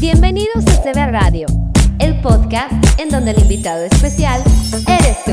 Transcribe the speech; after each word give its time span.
Bienvenidos 0.00 0.64
a 0.66 0.82
CB 0.82 1.12
Radio, 1.12 1.46
el 1.98 2.18
podcast 2.22 2.72
en 2.98 3.10
donde 3.10 3.32
el 3.32 3.38
invitado 3.40 3.84
especial 3.84 4.42
eres 4.88 5.22
tú. 5.26 5.32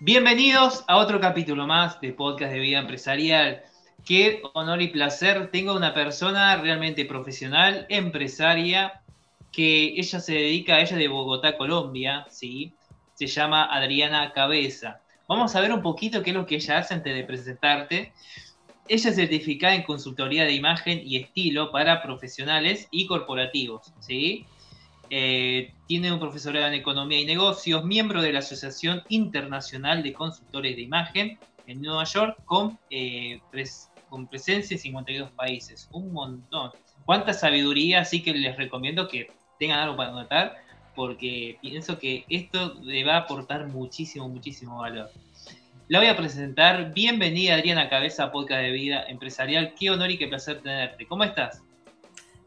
Bienvenidos 0.00 0.84
a 0.86 0.98
otro 0.98 1.18
capítulo 1.18 1.66
más 1.66 1.98
de 2.02 2.12
Podcast 2.12 2.52
de 2.52 2.58
Vida 2.58 2.78
Empresarial. 2.78 3.62
Qué 4.04 4.42
honor 4.52 4.82
y 4.82 4.88
placer. 4.88 5.50
Tengo 5.50 5.74
una 5.74 5.94
persona 5.94 6.54
realmente 6.56 7.06
profesional, 7.06 7.86
empresaria, 7.88 9.00
que 9.50 9.94
ella 9.96 10.20
se 10.20 10.34
dedica, 10.34 10.78
ella 10.78 10.98
de 10.98 11.08
Bogotá, 11.08 11.56
Colombia, 11.56 12.26
¿sí? 12.28 12.74
Se 13.22 13.28
llama 13.28 13.66
Adriana 13.66 14.32
Cabeza. 14.32 15.00
Vamos 15.28 15.54
a 15.54 15.60
ver 15.60 15.72
un 15.72 15.80
poquito 15.80 16.24
qué 16.24 16.30
es 16.30 16.36
lo 16.36 16.44
que 16.44 16.56
ella 16.56 16.78
hace 16.78 16.94
antes 16.94 17.14
de 17.14 17.22
presentarte. 17.22 18.12
Ella 18.88 19.10
es 19.10 19.14
certificada 19.14 19.76
en 19.76 19.84
consultoría 19.84 20.42
de 20.42 20.54
imagen 20.54 21.00
y 21.04 21.18
estilo 21.18 21.70
para 21.70 22.02
profesionales 22.02 22.88
y 22.90 23.06
corporativos, 23.06 23.92
¿sí? 24.00 24.44
Eh, 25.08 25.72
tiene 25.86 26.10
un 26.10 26.18
profesorado 26.18 26.66
en 26.66 26.74
Economía 26.74 27.20
y 27.20 27.24
Negocios, 27.24 27.84
miembro 27.84 28.22
de 28.22 28.32
la 28.32 28.40
Asociación 28.40 29.04
Internacional 29.08 30.02
de 30.02 30.12
Consultores 30.12 30.74
de 30.74 30.82
Imagen 30.82 31.38
en 31.68 31.80
Nueva 31.80 32.02
York, 32.02 32.38
con, 32.44 32.76
eh, 32.90 33.40
con 34.08 34.26
presencia 34.26 34.74
en 34.74 34.80
52 34.80 35.30
países. 35.30 35.88
Un 35.92 36.12
montón. 36.12 36.72
Cuánta 37.04 37.32
sabiduría, 37.34 38.00
así 38.00 38.20
que 38.20 38.34
les 38.34 38.56
recomiendo 38.56 39.06
que 39.06 39.30
tengan 39.60 39.78
algo 39.78 39.96
para 39.96 40.10
notar, 40.10 40.61
porque 40.94 41.58
pienso 41.60 41.98
que 41.98 42.24
esto 42.28 42.74
le 42.82 43.04
va 43.04 43.14
a 43.14 43.20
aportar 43.20 43.66
muchísimo, 43.68 44.28
muchísimo 44.28 44.78
valor. 44.78 45.10
La 45.88 45.98
voy 45.98 46.08
a 46.08 46.16
presentar. 46.16 46.92
Bienvenida, 46.94 47.54
Adriana 47.54 47.88
Cabeza, 47.88 48.32
Podcast 48.32 48.62
de 48.62 48.70
Vida 48.70 49.04
Empresarial. 49.08 49.74
Qué 49.78 49.90
honor 49.90 50.10
y 50.10 50.18
qué 50.18 50.28
placer 50.28 50.62
tenerte. 50.62 51.06
¿Cómo 51.06 51.24
estás? 51.24 51.60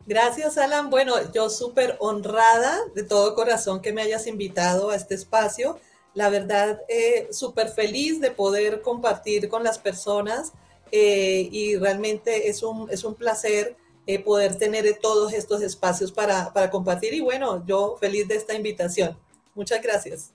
Gracias, 0.07 0.57
Alan. 0.57 0.89
Bueno, 0.89 1.15
yo 1.33 1.49
súper 1.49 1.95
honrada 1.99 2.79
de 2.93 3.03
todo 3.03 3.35
corazón 3.35 3.81
que 3.81 3.91
me 3.91 4.01
hayas 4.01 4.27
invitado 4.27 4.89
a 4.89 4.95
este 4.95 5.15
espacio. 5.15 5.79
La 6.13 6.29
verdad, 6.29 6.79
eh, 6.87 7.27
súper 7.31 7.69
feliz 7.69 8.21
de 8.21 8.31
poder 8.31 8.81
compartir 8.81 9.49
con 9.49 9.63
las 9.63 9.79
personas 9.79 10.53
eh, 10.91 11.49
y 11.51 11.75
realmente 11.75 12.49
es 12.49 12.63
un, 12.63 12.89
es 12.89 13.03
un 13.03 13.15
placer 13.15 13.75
eh, 14.07 14.19
poder 14.19 14.57
tener 14.57 14.85
todos 15.01 15.33
estos 15.33 15.61
espacios 15.61 16.11
para, 16.11 16.53
para 16.53 16.69
compartir. 16.69 17.13
Y 17.13 17.21
bueno, 17.21 17.65
yo 17.65 17.97
feliz 17.99 18.27
de 18.27 18.35
esta 18.35 18.53
invitación. 18.53 19.17
Muchas 19.55 19.81
gracias. 19.81 20.33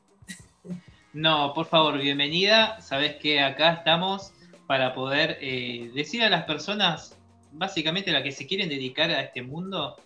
No, 1.13 1.53
por 1.55 1.67
favor, 1.67 1.99
bienvenida. 1.99 2.81
Sabes 2.81 3.17
que 3.17 3.41
acá 3.41 3.73
estamos 3.75 4.33
para 4.67 4.95
poder 4.95 5.39
eh, 5.41 5.91
decir 5.95 6.23
a 6.23 6.31
las 6.31 6.45
personas, 6.45 7.17
básicamente 7.53 8.13
las 8.13 8.23
que 8.23 8.33
se 8.33 8.47
quieren 8.47 8.69
dedicar 8.69 9.11
a 9.11 9.21
este 9.21 9.43
mundo, 9.43 9.97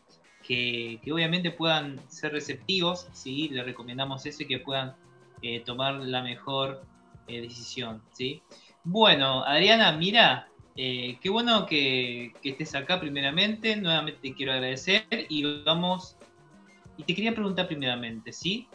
que, 0.42 1.00
que 1.02 1.12
obviamente 1.12 1.50
puedan 1.50 2.00
ser 2.10 2.32
receptivos, 2.32 3.06
¿sí? 3.12 3.48
Les 3.50 3.64
recomendamos 3.64 4.24
eso 4.26 4.42
y 4.42 4.46
que 4.46 4.58
puedan 4.58 4.94
eh, 5.42 5.60
tomar 5.60 5.94
la 5.94 6.22
mejor 6.22 6.84
decisión, 7.26 8.02
¿sí? 8.12 8.42
Bueno, 8.82 9.44
Adriana, 9.44 9.92
mira, 9.92 10.48
eh, 10.76 11.18
qué 11.20 11.30
bueno 11.30 11.66
que, 11.66 12.32
estés 12.42 12.74
acá 12.74 12.98
primeramente, 12.98 13.76
nuevamente 13.76 14.20
te 14.20 14.34
quiero 14.34 14.52
agradecer 14.52 15.06
y 15.28 15.62
vamos, 15.62 16.16
y 16.96 17.04
te 17.04 17.14
quería 17.14 17.32
preguntar 17.32 17.68
primeramente, 17.68 18.32
¿sí? 18.32 18.68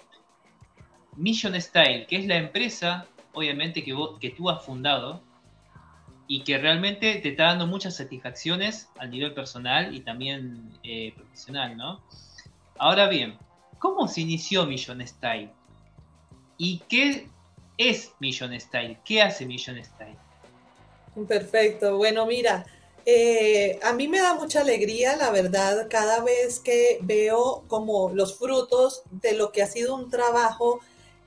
Mission 1.17 1.59
Style, 1.59 2.07
que 2.07 2.17
es 2.17 2.25
la 2.25 2.37
empresa, 2.37 3.05
obviamente, 3.33 3.83
que, 3.83 4.29
tú 4.29 4.49
has 4.49 4.63
fundado 4.63 5.21
y 6.27 6.43
que 6.43 6.57
realmente 6.57 7.15
te 7.15 7.29
está 7.29 7.45
dando 7.45 7.67
muchas 7.67 7.97
satisfacciones 7.97 8.89
a 8.97 9.05
nivel 9.05 9.33
personal 9.33 9.93
y 9.93 9.99
también 9.99 10.71
eh, 10.83 11.11
profesional, 11.17 11.75
¿no? 11.75 12.01
Ahora 12.77 13.09
bien, 13.09 13.37
¿cómo 13.77 14.07
se 14.07 14.21
inició 14.21 14.65
Mission 14.65 15.05
Style? 15.05 15.51
¿Y 16.57 16.79
qué 16.87 17.27
es 17.77 18.13
Mission 18.19 18.57
Style? 18.57 18.97
¿Qué 19.03 19.21
hace 19.21 19.45
Mission 19.45 19.83
Style? 19.83 20.15
Perfecto. 21.27 21.97
Bueno, 21.97 22.25
mira, 22.25 22.65
eh, 23.05 23.79
a 23.81 23.93
mí 23.93 24.07
me 24.07 24.19
da 24.19 24.35
mucha 24.35 24.61
alegría, 24.61 25.15
la 25.17 25.31
verdad, 25.31 25.87
cada 25.89 26.21
vez 26.23 26.59
que 26.59 26.99
veo 27.01 27.63
como 27.67 28.09
los 28.11 28.37
frutos 28.37 29.01
de 29.09 29.33
lo 29.33 29.51
que 29.51 29.63
ha 29.63 29.67
sido 29.67 29.95
un 29.95 30.09
trabajo 30.09 30.79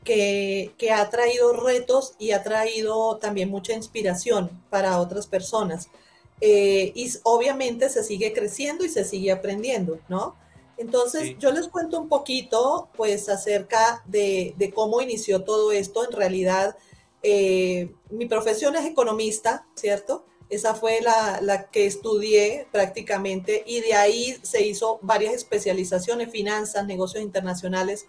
que, 0.05 0.73
ha 0.95 1.11
traído 1.11 1.53
retos 1.55 2.15
y 2.19 2.33
ha 2.33 2.43
traído 2.43 3.17
también 3.19 3.49
mucha 3.51 3.73
inspiración 3.73 4.51
para 4.71 5.01
otras 5.01 5.27
personas. 5.27 5.89
Eh, 6.41 6.93
y 6.95 7.11
obviamente 7.23 7.89
se 7.89 8.03
sigue 8.03 8.33
creciendo 8.33 8.85
y 8.85 8.89
se 8.89 9.05
sigue 9.05 9.31
aprendiendo, 9.31 10.01
¿no? 10.09 10.37
Entonces, 10.77 11.37
yo 11.39 11.53
les 11.53 11.69
cuento 11.69 12.01
un 12.01 12.09
poquito, 12.09 12.89
pues, 12.97 13.29
acerca 13.29 14.03
de, 14.07 14.55
de 14.57 14.73
cómo 14.73 15.01
inició 15.01 15.45
todo 15.45 15.71
esto. 15.71 16.05
En 16.05 16.13
realidad, 16.13 16.77
eh, 17.23 17.95
mi 18.11 18.27
profesión 18.27 18.75
es 18.77 18.85
economista, 18.85 19.67
¿cierto? 19.75 20.25
Esa 20.49 20.75
fue 20.75 21.01
la, 21.01 21.69
que 21.71 21.87
estudié 21.87 22.67
prácticamente 22.73 23.63
y 23.67 23.81
de 23.81 23.95
ahí 23.95 24.37
se 24.43 24.67
hizo 24.67 24.99
varias 25.03 25.35
especializaciones, 25.35 26.31
finanzas, 26.31 26.87
negocios 26.87 27.23
internacionales. 27.23 28.07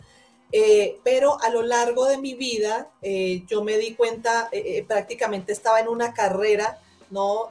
Eh, 0.52 1.00
pero 1.04 1.42
a 1.42 1.50
lo 1.50 1.64
largo 1.64 2.06
de 2.06 2.18
mi 2.18 2.36
vida 2.36 2.92
eh, 3.02 3.44
yo 3.48 3.64
me 3.64 3.78
di 3.78 3.96
cuenta, 3.96 4.50
prácticamente 4.88 5.52
estaba 5.52 5.80
en 5.80 5.88
una 5.88 6.14
carrera, 6.14 6.80
¿no? 7.10 7.50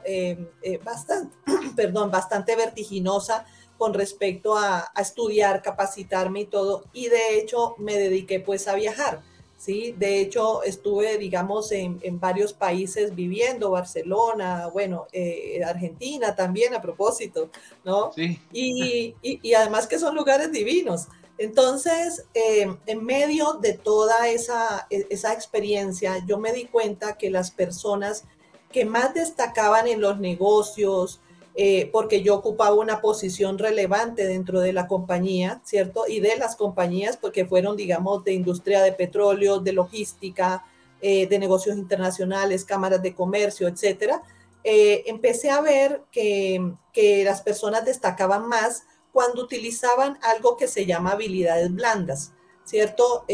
bastante, 0.83 1.35
perdón, 1.75 2.11
bastante 2.11 2.55
vertiginosa 2.55 3.45
con 3.77 3.93
respecto 3.93 4.55
a, 4.55 4.91
a 4.93 5.01
estudiar, 5.01 5.61
capacitarme 5.63 6.41
y 6.41 6.45
todo. 6.45 6.83
Y 6.93 7.07
de 7.07 7.39
hecho 7.39 7.75
me 7.79 7.97
dediqué 7.97 8.39
pues 8.39 8.67
a 8.67 8.75
viajar 8.75 9.23
¿sí? 9.63 9.95
De 9.97 10.19
hecho, 10.19 10.61
estuve, 10.63 11.17
digamos, 11.17 11.71
en, 11.71 12.19
varios 12.19 12.51
países 12.51 13.15
viviendo, 13.15 13.71
Barcelona, 13.71 14.67
bueno, 14.67 15.07
eh, 15.13 15.61
Argentina 15.65 16.35
también 16.35 16.73
a 16.73 16.81
propósito, 16.81 17.49
¿no? 17.85 18.11
Sí. 18.11 18.41
Y, 18.51 19.53
además 19.53 19.87
que 19.87 19.99
son 19.99 20.15
lugares 20.15 20.51
divinos. 20.51 21.07
Entonces, 21.37 22.25
eh, 22.33 22.75
en 22.85 23.05
medio 23.05 23.53
de 23.53 23.73
toda 23.73 24.27
esa, 24.27 24.85
e, 24.89 25.07
esa 25.09 25.31
experiencia, 25.31 26.21
yo 26.27 26.37
me 26.37 26.51
di 26.51 26.65
cuenta 26.65 27.17
que 27.17 27.31
las 27.31 27.49
personas 27.49 28.25
que 28.69 28.83
más 28.83 29.13
destacaban 29.13 29.87
en 29.87 30.01
los 30.01 30.19
negocios, 30.19 31.21
eh, 31.55 31.89
porque 31.91 32.23
yo 32.23 32.35
ocupaba 32.35 32.73
una 32.73 32.99
posición 32.99 33.59
relevante 33.59 34.25
dentro 34.25 34.59
de 34.59 34.73
la 34.73 34.87
compañía, 34.87 35.61
¿cierto? 35.63 36.05
Y 36.07 36.19
de 36.19 36.35
las 36.37 36.55
compañías, 36.55 37.15
porque 37.15 37.45
fueron, 37.45 37.77
digamos, 37.77 38.23
de 38.23 38.33
industria 38.33 38.81
de 38.81 38.91
petróleo, 38.91 39.59
de 39.59 39.73
logística, 39.73 40.65
eh, 40.99 41.27
de 41.27 41.37
negocios 41.37 41.77
internacionales, 41.77 42.65
cámaras 42.65 43.03
de 43.03 43.13
comercio, 43.13 43.67
etcétera. 43.67 44.23
Eh, 44.63 45.03
empecé 45.05 45.51
a 45.51 45.61
ver 45.61 46.01
que, 46.11 46.73
que 46.91 47.23
las 47.23 47.41
personas 47.41 47.85
destacaban 47.85 48.47
más 48.47 48.83
cuando 49.11 49.43
utilizaban 49.43 50.17
algo 50.23 50.57
que 50.57 50.67
se 50.67 50.87
llama 50.87 51.11
habilidades 51.11 51.71
blandas, 51.71 52.31
¿cierto? 52.63 53.25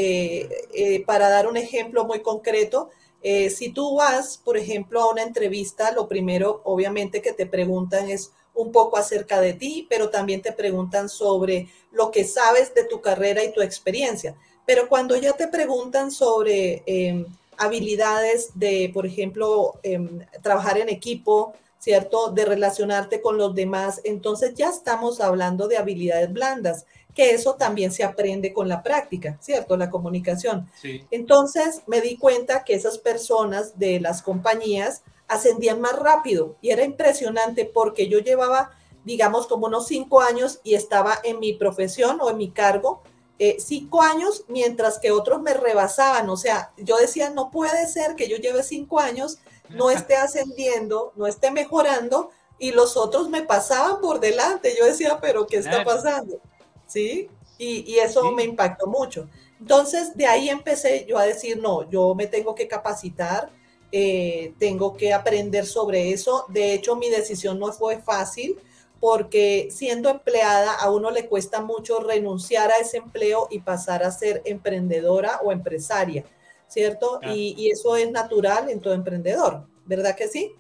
para 1.06 1.30
dar 1.30 1.48
un 1.48 1.56
ejemplo 1.56 2.04
muy 2.04 2.22
concreto, 2.22 2.90
eh, 3.22 3.50
si 3.50 3.70
tú 3.72 3.96
vas, 3.96 4.38
por 4.38 4.58
ejemplo, 4.58 5.02
a 5.02 5.12
una 5.12 5.24
entrevista, 5.24 5.92
lo 5.92 6.08
primero, 6.08 6.62
obviamente, 6.64 7.22
que 7.22 7.34
te 7.34 7.46
preguntan 7.46 8.10
es 8.10 8.32
un 8.54 8.72
poco 8.72 8.98
acerca 8.98 9.42
de 9.42 9.54
ti, 9.54 9.88
pero 9.90 10.10
también 10.10 10.42
te 10.42 10.52
preguntan 10.52 11.10
sobre 11.10 11.70
lo 11.92 12.12
que 12.12 12.24
sabes 12.26 12.74
de 12.74 12.84
tu 12.84 13.02
carrera 13.02 13.44
y 13.44 13.54
tu 13.54 13.62
experiencia. 13.62 14.36
Pero 14.66 14.88
cuando 14.88 15.16
ya 15.16 15.34
te 15.34 15.48
preguntan 15.48 16.12
sobre 16.12 16.84
em, 16.86 17.26
habilidades 17.58 18.52
de, 18.56 18.92
por 18.94 19.06
ejemplo, 19.06 19.80
em, 19.84 20.20
trabajar 20.42 20.78
en 20.78 20.90
equipo, 20.90 21.54
¿cierto? 21.80 22.32
De 22.32 22.46
relacionarte 22.46 23.22
con 23.22 23.38
los 23.38 23.56
demás, 23.56 24.02
entonces 24.04 24.54
ya 24.56 24.70
estamos 24.70 25.22
hablando 25.22 25.68
de 25.68 25.78
habilidades 25.78 26.32
blandas 26.32 26.86
que 27.16 27.32
eso 27.32 27.56
también 27.56 27.92
se 27.92 28.04
aprende 28.04 28.54
con 28.54 28.68
la 28.68 28.84
práctica, 28.84 29.38
¿cierto? 29.42 29.78
La 29.78 29.90
comunicación. 29.90 30.70
Entonces 31.12 31.82
me 31.88 32.02
di 32.02 32.18
cuenta 32.18 32.64
que 32.64 32.76
esas 32.76 32.98
personas 32.98 33.78
de 33.80 34.00
las 34.00 34.22
compañías 34.22 35.04
ascendían 35.28 35.82
más 35.82 35.98
rápido 35.98 36.56
y 36.62 36.72
era 36.72 36.84
impresionante 36.84 37.66
porque 37.66 38.08
yo 38.08 38.20
llevaba, 38.20 38.72
digamos, 39.06 39.48
como 39.48 39.68
unos 39.68 39.88
cinco 39.88 40.22
años 40.22 40.60
y 40.64 40.76
estaba 40.76 41.20
en 41.24 41.40
mi 41.40 41.54
profesión 41.54 42.20
o 42.22 42.30
en 42.30 42.38
mi 42.38 42.52
cargo. 42.52 43.02
Eh, 43.38 43.58
cinco 43.60 44.02
años, 44.02 44.44
mientras 44.48 45.00
que 45.00 45.12
otros 45.12 45.42
me 45.42 45.54
rebasaban. 45.54 46.30
O 46.30 46.36
sea, 46.36 46.72
yo 46.78 46.98
decía, 46.98 47.30
no 47.30 47.52
puede 47.52 47.88
ser 47.88 48.16
que 48.16 48.28
yo 48.28 48.38
lleve 48.38 48.64
cinco 48.64 49.00
años, 49.00 49.40
no 49.70 49.90
esté 49.92 50.16
ascendiendo, 50.16 51.14
no 51.16 51.26
esté 51.26 51.50
mejorando, 51.50 52.32
y 52.60 52.72
los 52.72 52.98
otros 52.98 53.30
me 53.30 53.42
pasaban 53.42 54.02
por 54.02 54.20
delante. 54.20 54.76
Yo 54.78 54.86
decía, 54.86 55.20
pero 55.22 55.48
¿qué 55.48 55.58
está 55.58 55.86
pasando? 55.86 56.42
¿Sí? 56.90 57.30
Y, 57.58 57.98
eso 58.00 58.32
me 58.32 58.44
impactó 58.44 58.88
mucho. 58.88 59.30
Entonces, 59.60 60.16
de 60.16 60.26
ahí 60.26 60.50
empecé 60.50 61.06
yo 61.06 61.18
a 61.18 61.26
decir, 61.26 61.58
no, 61.62 61.90
yo 61.90 62.16
me 62.16 62.26
tengo 62.28 62.56
que 62.56 62.68
capacitar, 62.70 63.50
eh, 63.92 64.54
tengo 64.60 64.96
que 64.96 65.14
aprender 65.14 65.66
sobre 65.66 66.12
eso. 66.12 66.46
De 66.48 66.74
hecho, 66.74 66.96
mi 66.96 67.10
decisión 67.10 67.60
no 67.60 67.74
fue 67.74 67.98
fácil 68.02 68.58
porque 69.02 69.68
siendo 69.72 70.10
empleada 70.10 70.74
a 70.74 70.90
uno 70.90 71.12
le 71.12 71.28
cuesta 71.28 71.62
mucho 71.62 72.00
renunciar 72.00 72.72
a 72.72 72.78
ese 72.78 72.98
empleo 72.98 73.48
y 73.50 73.60
pasar 73.60 74.04
a 74.04 74.12
ser 74.12 74.42
emprendedora 74.46 75.40
o 75.44 75.52
empresaria, 75.52 76.24
¿cierto? 76.68 77.20
Y, 77.24 77.56
y, 77.58 77.72
eso 77.72 77.96
es 77.98 78.10
natural 78.12 78.70
en 78.70 78.80
todo 78.80 78.94
emprendedor, 78.94 79.66
¿verdad 79.86 80.16
que 80.16 80.28
sí? 80.28 80.54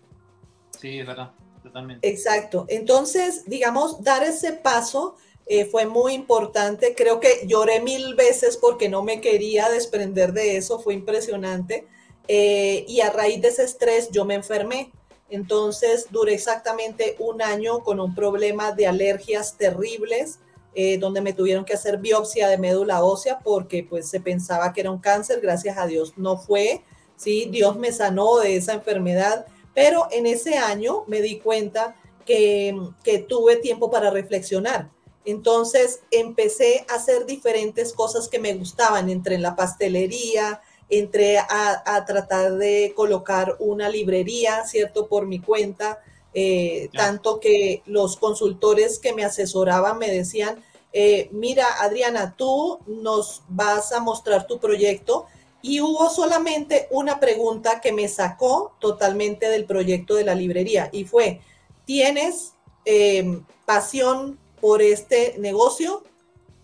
Sí, 0.78 1.00
es 1.00 1.08
verdad, 1.08 1.31
totalmente. 1.64 2.08
Exacto. 2.08 2.66
Entonces, 2.70 3.44
digamos, 3.46 4.04
dar 4.04 4.24
ese 4.24 4.54
paso 4.54 5.16
eh, 5.51 5.66
fue 5.66 5.88
muy 5.88 6.13
importante. 6.13 6.94
Creo 6.96 7.19
que 7.19 7.42
lloré 7.48 7.81
mil 7.81 8.13
veces 8.13 8.56
porque 8.56 8.88
no 8.88 9.01
me 9.01 9.19
quería 9.19 9.68
desprender 9.68 10.31
de 10.31 10.57
eso, 10.57 10.80
fue 10.80 10.94
impresionante. 10.94 11.88
Eh, 12.28 12.86
y 12.88 13.01
a 13.01 13.10
raíz 13.10 13.42
de 13.42 13.48
ese 13.48 13.63
estrés 13.63 14.10
yo 14.12 14.25
me 14.25 14.36
enfermé. 14.36 14.92
Entonces 15.28 16.06
duré 16.12 16.36
exactamente 16.36 17.16
un 17.18 17.42
año 17.42 17.80
con 17.80 18.00
un 18.00 18.13
problema 18.13 18.74
de 18.74 18.86
alergias 18.86 19.57
terribles, 19.57 20.40
eh, 20.75 21.00
donde 21.00 21.22
me 21.22 21.34
tuvieron 21.34 21.66
que 21.66 21.74
hacer 21.74 21.98
biopsia 21.98 22.48
de 22.48 22.60
médula 22.60 23.04
ósea 23.04 23.40
porque 23.40 23.84
pues 23.84 24.07
se 24.07 24.19
pensaba 24.19 24.72
que 24.72 24.81
era 24.81 24.92
un 24.92 25.00
cáncer, 25.00 25.42
gracias 25.42 25.80
a 25.80 25.88
Dios 25.88 26.13
no 26.16 26.38
fue, 26.38 26.84
¿sí? 27.16 27.48
Dios 27.50 27.75
me 27.75 27.92
sanó 27.92 28.38
de 28.38 28.56
esa 28.56 28.74
enfermedad, 28.74 29.48
pero 29.74 30.07
en 30.12 30.28
ese 30.28 30.60
año 30.60 31.06
me 31.07 31.22
di 31.22 31.40
cuenta 31.40 31.95
que, 32.24 32.75
que 33.04 33.18
tuve 33.18 33.56
tiempo 33.56 33.90
para 33.90 34.12
reflexionar 34.12 34.92
entonces 35.25 36.01
empecé 36.12 36.86
a 36.89 36.95
hacer 36.95 37.25
diferentes 37.25 37.94
cosas 37.94 38.27
que 38.27 38.39
me 38.39 38.54
gustaban, 38.54 39.10
entre 39.10 39.38
la 39.38 39.56
pastelería, 39.56 40.62
entré 40.89 41.38
a, 41.38 42.04
tratar 42.06 42.56
de 42.56 42.94
colocar 42.95 43.56
una 43.60 43.89
librería, 43.89 44.66
¿cierto? 44.66 45.07
Por 45.07 45.27
mi 45.27 45.39
cuenta, 45.39 46.00
eh, 46.33 46.89
tanto 46.94 47.39
que 47.39 47.83
los 47.86 48.18
consultores 48.18 48.98
que 48.98 49.13
me 49.13 49.24
asesoraban 49.24 50.00
me 50.00 50.10
decían, 50.10 50.63
eh, 50.92 51.30
mira, 51.31 51.66
Adriana, 51.80 52.33
tú 52.36 52.80
nos 52.88 53.44
vas 53.48 53.92
a 53.92 54.00
mostrar 54.00 54.48
tu 54.48 54.60
proyecto. 54.60 55.27
Y 55.62 55.81
hubo 55.81 56.10
solamente 56.10 56.88
una 56.89 57.19
pregunta 57.19 57.81
que 57.81 57.92
me 57.92 58.07
sacó 58.07 58.74
totalmente 58.80 59.50
del 59.50 59.66
proyecto 59.66 60.16
de 60.16 60.24
la 60.24 60.33
librería 60.33 60.89
y 60.94 61.04
fue, 61.04 61.42
¿tienes 61.86 62.54
eh, 62.86 63.42
pasión 63.66 64.39
por 64.59 64.81
este 64.81 65.35
negocio 65.38 66.03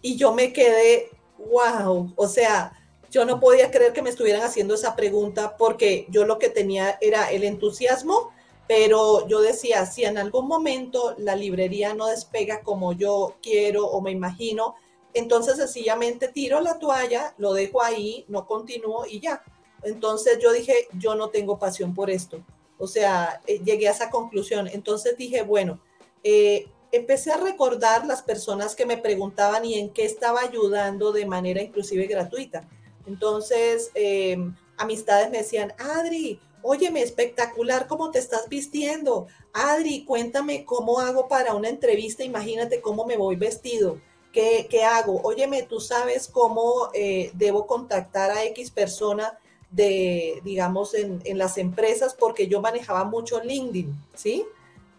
y 0.02 0.18
yo 0.18 0.34
me 0.34 0.54
quedé, 0.54 1.10
wow, 1.38 2.14
o 2.16 2.28
sea, 2.28 2.74
yo 3.12 3.26
no 3.26 3.40
podía 3.40 3.72
creer 3.72 3.94
que 3.94 4.02
me 4.02 4.10
estuvieran 4.10 4.44
haciendo 4.44 4.76
esa 4.76 4.96
pregunta 4.96 5.56
porque 5.58 6.06
yo 6.10 6.26
lo 6.26 6.38
que 6.38 6.50
tenía 6.50 6.98
era 7.02 7.32
el 7.32 7.44
entusiasmo, 7.44 8.32
pero 8.68 9.28
yo 9.28 9.42
decía, 9.42 9.86
si 9.86 10.04
en 10.04 10.18
algún 10.18 10.48
momento 10.48 11.16
la 11.18 11.36
librería 11.36 11.94
no 11.94 12.08
despega 12.08 12.62
como 12.62 12.94
yo 12.94 13.36
quiero 13.42 13.88
o 13.88 14.02
me 14.02 14.12
imagino, 14.12 14.76
entonces 15.14 15.56
sencillamente 15.58 16.28
tiro 16.28 16.60
la 16.60 16.78
toalla, 16.78 17.34
lo 17.38 17.54
dejo 17.54 17.82
ahí, 17.82 18.26
no 18.28 18.46
continúo 18.46 19.06
y 19.06 19.22
ya. 19.22 19.44
Entonces 19.84 20.40
yo 20.42 20.52
dije, 20.52 20.88
yo 20.98 21.16
no 21.16 21.30
tengo 21.30 21.58
pasión 21.58 21.94
por 21.94 22.10
esto. 22.10 22.44
O 22.78 22.88
sea, 22.88 23.42
eh, 23.48 23.62
llegué 23.64 23.88
a 23.88 23.92
esa 23.92 24.10
conclusión. 24.10 24.68
Entonces 24.68 25.16
dije, 25.16 25.44
bueno, 25.44 25.80
eh, 26.24 26.68
empecé 26.96 27.32
a 27.32 27.38
recordar 27.38 28.06
las 28.06 28.22
personas 28.22 28.76
que 28.76 28.86
me 28.86 28.98
preguntaban 28.98 29.66
y 29.66 29.76
en 29.80 29.90
qué 29.90 30.06
estaba 30.06 30.42
ayudando 30.42 31.12
de 31.12 31.26
manera 31.26 31.62
inclusive 31.62 32.08
gratuita. 32.08 32.68
Entonces, 33.08 33.92
em, 33.94 34.56
amistades 34.78 35.30
me 35.30 35.40
decían, 35.40 35.74
Adri, 35.78 36.40
óyeme, 36.62 37.02
espectacular 37.02 37.88
cómo 37.88 38.12
te 38.12 38.20
estás 38.20 38.50
vistiendo. 38.50 39.28
Adri, 39.54 40.06
cuéntame 40.06 40.66
cómo 40.66 41.00
hago 41.00 41.28
para 41.28 41.54
una 41.54 41.70
entrevista, 41.70 42.24
imagínate 42.24 42.82
cómo 42.82 43.06
me 43.06 43.18
voy 43.18 43.36
vestido. 43.36 44.00
¿Qué, 44.32 44.68
qué 44.70 44.84
hago? 44.84 45.22
Óyeme, 45.24 45.64
tú 45.64 45.80
sabes 45.80 46.28
cómo 46.28 46.90
eh, 46.94 47.32
debo 47.36 47.68
contactar 47.68 48.32
a 48.32 48.44
X 48.46 48.72
persona 48.72 49.40
de, 49.72 50.42
digamos, 50.44 50.94
en, 50.94 51.22
en 51.24 51.38
las 51.38 51.58
empresas, 51.58 52.16
porque 52.16 52.48
yo 52.48 52.62
manejaba 52.62 53.06
mucho 53.06 53.42
LinkedIn, 53.42 53.96
¿sí? 54.14 54.46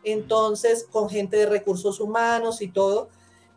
Entonces 0.07 0.87
con 0.91 1.11
gente 1.11 1.37
de 1.37 1.47
recursos 1.47 1.99
humanos 1.99 2.63
y 2.63 2.69
todo, 2.69 3.09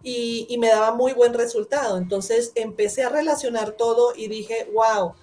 y, 0.02 0.58
me 0.60 0.70
daba 0.70 0.94
muy 0.94 1.14
buen 1.14 1.34
resultado. 1.34 1.98
Entonces 1.98 2.52
empecé 2.56 3.04
a 3.04 3.10
relacionar 3.10 3.74
todo 3.74 4.14
y 4.16 4.28
dije, 4.28 4.68
wow, 4.74 5.14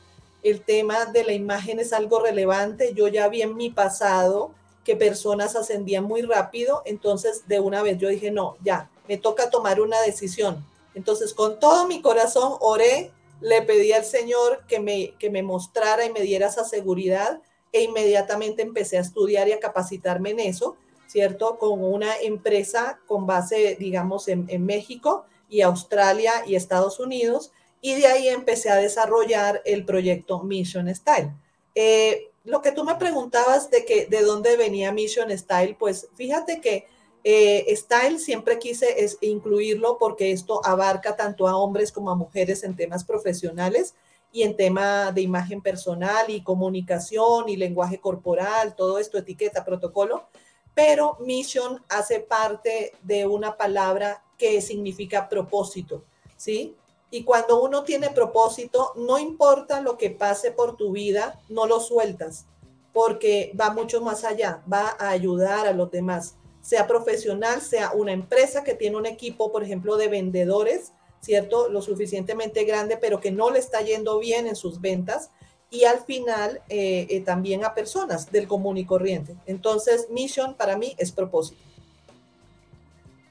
el 0.42 0.62
tema 0.62 1.06
de 1.06 1.24
la 1.24 1.32
imagen 1.32 1.80
es 1.80 1.92
algo 1.92 2.20
relevante. 2.20 2.94
Yo 2.94 3.08
ya 3.08 3.28
vi 3.28 3.42
en 3.42 3.56
mi 3.56 3.70
pasado 3.70 4.52
que 4.84 4.94
personas 4.94 5.56
ascendían 5.56 6.04
muy 6.04 6.22
rápido, 6.22 6.82
entonces 6.84 7.48
de 7.48 7.58
una 7.58 7.82
vez 7.82 7.98
yo 7.98 8.08
dije, 8.08 8.30
no, 8.30 8.56
ya, 8.62 8.88
me 9.08 9.16
toca 9.16 9.50
tomar 9.50 9.80
una 9.80 10.00
decisión. 10.02 10.64
Entonces 10.94 11.34
con 11.34 11.58
todo 11.58 11.88
mi 11.88 12.00
corazón 12.00 12.54
oré, 12.60 13.10
le 13.40 13.62
pedí 13.62 13.92
al 13.92 14.04
Señor 14.04 14.62
que 14.68 14.78
me, 14.78 15.14
que 15.18 15.28
me 15.28 15.42
mostrara 15.42 16.04
y 16.04 16.12
me 16.12 16.20
diera 16.20 16.46
esa 16.46 16.64
seguridad 16.64 17.42
e 17.72 17.82
inmediatamente 17.82 18.62
empecé 18.62 18.96
a 18.98 19.00
estudiar 19.00 19.48
y 19.48 19.52
a 19.52 19.60
capacitarme 19.60 20.30
en 20.30 20.40
eso 20.40 20.76
¿cierto? 21.06 21.58
Con 21.58 21.82
una 21.82 22.16
empresa 22.16 23.00
con 23.06 23.26
base, 23.26 23.76
digamos, 23.78 24.28
en, 24.28 24.66
México 24.66 25.24
y 25.48 25.62
Australia 25.62 26.32
y 26.46 26.56
Estados 26.56 27.00
Unidos. 27.00 27.52
Y 27.80 27.94
de 27.94 28.06
ahí 28.06 28.28
empecé 28.28 28.70
a 28.70 28.76
desarrollar 28.76 29.62
el 29.64 29.84
proyecto 29.84 30.42
Mission 30.42 30.92
Style. 30.94 31.32
Eh, 31.74 32.30
lo 32.44 32.62
que 32.62 32.72
tú 32.72 32.84
me 32.84 32.94
preguntabas 32.94 33.70
de 33.70 33.84
que 33.84 34.06
de 34.06 34.22
dónde 34.22 34.56
venía 34.56 34.92
Mission 34.92 35.36
Style, 35.36 35.76
pues 35.78 36.08
fíjate 36.14 36.60
que 36.60 36.86
eh, 37.24 37.74
Style 37.76 38.18
siempre 38.20 38.58
quise 38.58 38.86
incluirlo 39.20 39.98
porque 39.98 40.30
esto 40.30 40.60
abarca 40.64 41.16
tanto 41.16 41.48
a 41.48 41.56
hombres 41.56 41.90
como 41.90 42.10
a 42.10 42.14
mujeres 42.14 42.62
en 42.62 42.76
temas 42.76 43.04
profesionales 43.04 43.94
y 44.32 44.42
en 44.42 44.56
tema 44.56 45.12
de 45.12 45.22
imagen 45.22 45.60
personal 45.60 46.26
y 46.28 46.42
comunicación 46.42 47.48
y 47.48 47.56
lenguaje 47.56 47.98
corporal, 47.98 48.76
todo 48.76 48.98
esto, 48.98 49.18
etiqueta, 49.18 49.64
protocolo 49.64 50.28
pero 50.76 51.16
mission 51.20 51.82
hace 51.88 52.20
parte 52.20 52.92
de 53.02 53.26
una 53.26 53.56
palabra 53.56 54.22
que 54.36 54.60
significa 54.60 55.26
propósito, 55.26 56.04
¿sí? 56.36 56.76
Y 57.10 57.24
cuando 57.24 57.62
uno 57.62 57.82
tiene 57.82 58.10
propósito, 58.10 58.92
no 58.94 59.18
importa 59.18 59.80
lo 59.80 59.96
que 59.96 60.10
pase 60.10 60.50
por 60.50 60.76
tu 60.76 60.92
vida, 60.92 61.40
no 61.48 61.64
lo 61.64 61.80
sueltas, 61.80 62.44
porque 62.92 63.54
va 63.58 63.70
mucho 63.70 64.02
más 64.02 64.22
allá, 64.24 64.62
va 64.70 64.94
a 64.98 65.08
ayudar 65.08 65.66
a 65.66 65.72
los 65.72 65.90
demás, 65.90 66.36
sea 66.60 66.86
profesional, 66.86 67.62
sea 67.62 67.92
una 67.92 68.12
empresa 68.12 68.62
que 68.62 68.74
tiene 68.74 68.98
un 68.98 69.06
equipo, 69.06 69.50
por 69.50 69.64
ejemplo, 69.64 69.96
de 69.96 70.08
vendedores, 70.08 70.92
¿cierto? 71.20 71.70
Lo 71.70 71.80
suficientemente 71.80 72.64
grande, 72.64 72.98
pero 72.98 73.18
que 73.18 73.30
no 73.30 73.50
le 73.50 73.60
está 73.60 73.80
yendo 73.80 74.18
bien 74.18 74.46
en 74.46 74.56
sus 74.56 74.82
ventas, 74.82 75.30
y 75.70 75.84
al 75.84 76.00
final 76.00 76.60
eh, 76.68 77.06
eh, 77.10 77.20
también 77.20 77.64
a 77.64 77.74
personas 77.74 78.30
del 78.30 78.46
común 78.46 78.78
y 78.78 78.84
corriente. 78.84 79.36
Entonces, 79.46 80.08
mission 80.10 80.54
para 80.54 80.76
mí 80.76 80.94
es 80.98 81.12
propósito. 81.12 81.60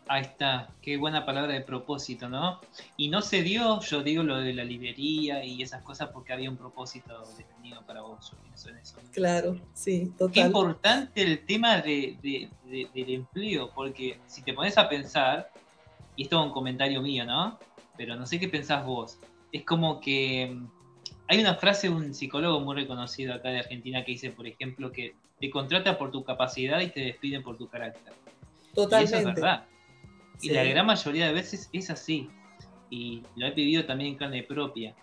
Ahí 0.08 0.22
está, 0.22 0.70
qué 0.84 0.98
buena 0.98 1.26
palabra 1.26 1.54
de 1.54 1.62
propósito, 1.62 2.30
¿no? 2.30 2.62
Y 2.96 3.10
no 3.10 3.24
se 3.24 3.42
dio, 3.42 3.80
yo 3.82 4.04
digo 4.04 4.22
lo 4.22 4.38
de 4.38 4.54
la 4.54 4.64
librería 4.64 5.44
y 5.44 5.64
esas 5.64 5.82
cosas 5.82 6.10
porque 6.10 6.32
había 6.32 6.48
un 6.48 6.58
propósito 6.58 7.24
definido 7.36 7.82
para 7.88 8.02
vos, 8.02 8.32
en 8.68 8.78
eso. 8.78 8.98
Claro, 9.12 9.60
sí, 9.74 10.14
total. 10.16 10.32
Qué 10.32 10.40
importante 10.42 11.24
el 11.24 11.44
tema 11.44 11.82
de, 11.82 12.18
del 12.22 13.10
empleo, 13.10 13.72
porque 13.74 14.20
si 14.28 14.44
te 14.44 14.54
pones 14.54 14.78
a 14.78 14.88
pensar, 14.88 15.50
y 16.16 16.24
esto 16.24 16.40
es 16.40 16.46
un 16.46 16.54
comentario 16.54 17.02
mío, 17.02 17.26
¿no? 17.26 17.58
Pero 17.98 18.16
no 18.16 18.28
sé 18.28 18.40
qué 18.40 18.48
pensás 18.48 18.86
vos, 18.86 19.18
es 19.52 19.64
como 19.64 20.00
que 20.00 20.56
hay 21.28 21.40
una 21.40 21.56
frase 21.56 21.90
de 21.90 21.94
un 21.94 22.14
psicólogo 22.14 22.60
muy 22.60 22.76
reconocido 22.76 23.34
acá 23.34 23.50
de 23.50 23.60
Argentina 23.60 24.04
que 24.04 24.14
dice, 24.14 24.32
por 24.32 24.48
ejemplo, 24.48 24.92
que 24.92 25.16
te 25.40 25.50
contrata 25.50 25.98
por 25.98 26.12
tu 26.12 26.24
capacidad 26.24 26.80
y 26.82 26.90
te 26.90 27.02
despiden 27.02 27.44
por 27.44 27.58
tu 27.58 27.68
carácter. 27.68 28.14
Totalmente. 28.74 29.16
Y 29.16 29.20
eso 29.20 29.30
es 29.30 29.36
verdad. 29.36 29.66
Y 30.42 30.50
la 30.50 30.64
gran 30.64 30.86
mayoría 30.86 31.28
de 31.28 31.34
veces 31.34 31.70
es 31.74 31.90
así. 31.90 32.30
Y 32.90 33.24
lo 33.36 33.48
he 33.48 33.52
vivido 33.52 33.86
también 33.86 34.12
en 34.12 34.18
carne 34.18 34.44
propia. 34.44 34.94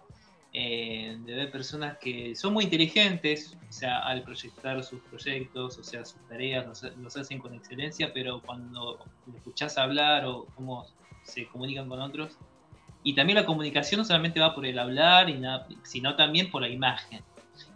Eh, 0.54 1.16
de 1.24 1.34
ver 1.34 1.50
personas 1.50 1.96
que 1.96 2.36
son 2.36 2.52
muy 2.52 2.64
inteligentes, 2.64 3.56
o 3.70 3.72
sea, 3.72 4.00
al 4.00 4.22
proyectar 4.22 4.84
sus 4.84 5.00
proyectos, 5.00 5.78
o 5.78 5.82
sea, 5.82 6.04
sus 6.04 6.20
tareas, 6.28 6.82
los, 6.98 7.16
hacen 7.16 7.38
con 7.38 7.54
excelencia, 7.54 8.12
pero 8.12 8.42
cuando 8.42 8.98
escuchás 9.34 9.78
hablar 9.78 10.26
o 10.26 10.44
cómo 10.54 10.86
se 11.24 11.46
comunican 11.46 11.88
con 11.88 12.00
otros, 12.02 12.36
y 13.04 13.14
también 13.14 13.36
la 13.36 13.46
comunicación 13.46 13.98
no 13.98 14.04
solamente 14.04 14.40
va 14.40 14.54
por 14.54 14.64
el 14.64 14.78
hablar, 14.78 15.28
y 15.28 15.34
nada, 15.34 15.66
sino 15.82 16.14
también 16.14 16.50
por 16.50 16.62
la 16.62 16.68
imagen. 16.68 17.20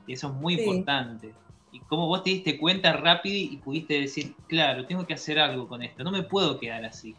Y 0.07 0.13
eso 0.13 0.29
es 0.29 0.35
muy 0.35 0.55
importante. 0.55 1.35
Y 1.73 1.81
cómo 1.81 2.07
vos 2.07 2.23
te 2.23 2.31
diste 2.31 2.59
cuenta 2.59 2.93
rápido 2.93 3.37
y 3.37 3.57
pudiste 3.57 4.01
decir, 4.01 4.35
claro, 4.47 4.87
tengo 4.87 5.07
que 5.07 5.15
hacer 5.15 5.39
algo 5.39 5.69
con 5.69 5.83
esto, 5.83 6.05
no 6.05 6.13
me 6.13 6.23
puedo 6.23 6.59
quedar 6.59 6.85
así. 6.85 7.15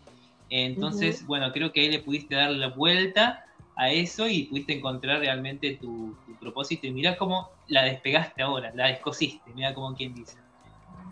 Entonces, 0.50 1.26
bueno, 1.28 1.52
creo 1.52 1.74
que 1.74 1.82
ahí 1.82 1.90
le 1.90 2.00
pudiste 2.00 2.36
dar 2.36 2.52
la 2.52 2.70
vuelta 2.70 3.46
a 3.76 3.92
eso 3.92 4.28
y 4.28 4.44
pudiste 4.44 4.74
encontrar 4.74 5.20
realmente 5.20 5.78
tu, 5.82 6.16
propósito. 6.40 6.88
Y 6.88 6.92
mirá 6.92 7.18
cómo 7.18 7.50
la 7.68 7.84
despegaste 7.84 8.42
ahora, 8.42 8.72
la 8.74 8.88
descosiste, 8.88 9.52
mira 9.54 9.74
como 9.74 9.94
quien 9.96 10.16
dice. 10.16 10.38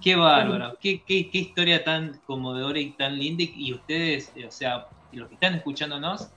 Qué 0.01 0.15
bárbaro, 0.15 0.77
qué, 0.79 1.01
qué, 1.01 1.29
qué, 1.29 1.37
historia 1.39 1.83
tan 1.83 2.21
conmovedora 2.25 2.79
y 2.79 2.91
tan 2.91 3.17
linda. 3.17 3.43
Y 3.43 3.73
ustedes, 3.73 4.31
o 4.47 4.51
sea, 4.51 4.87
los 5.11 5.27
que 5.27 5.35
están 5.35 5.55
escuchándonos, 5.55 6.29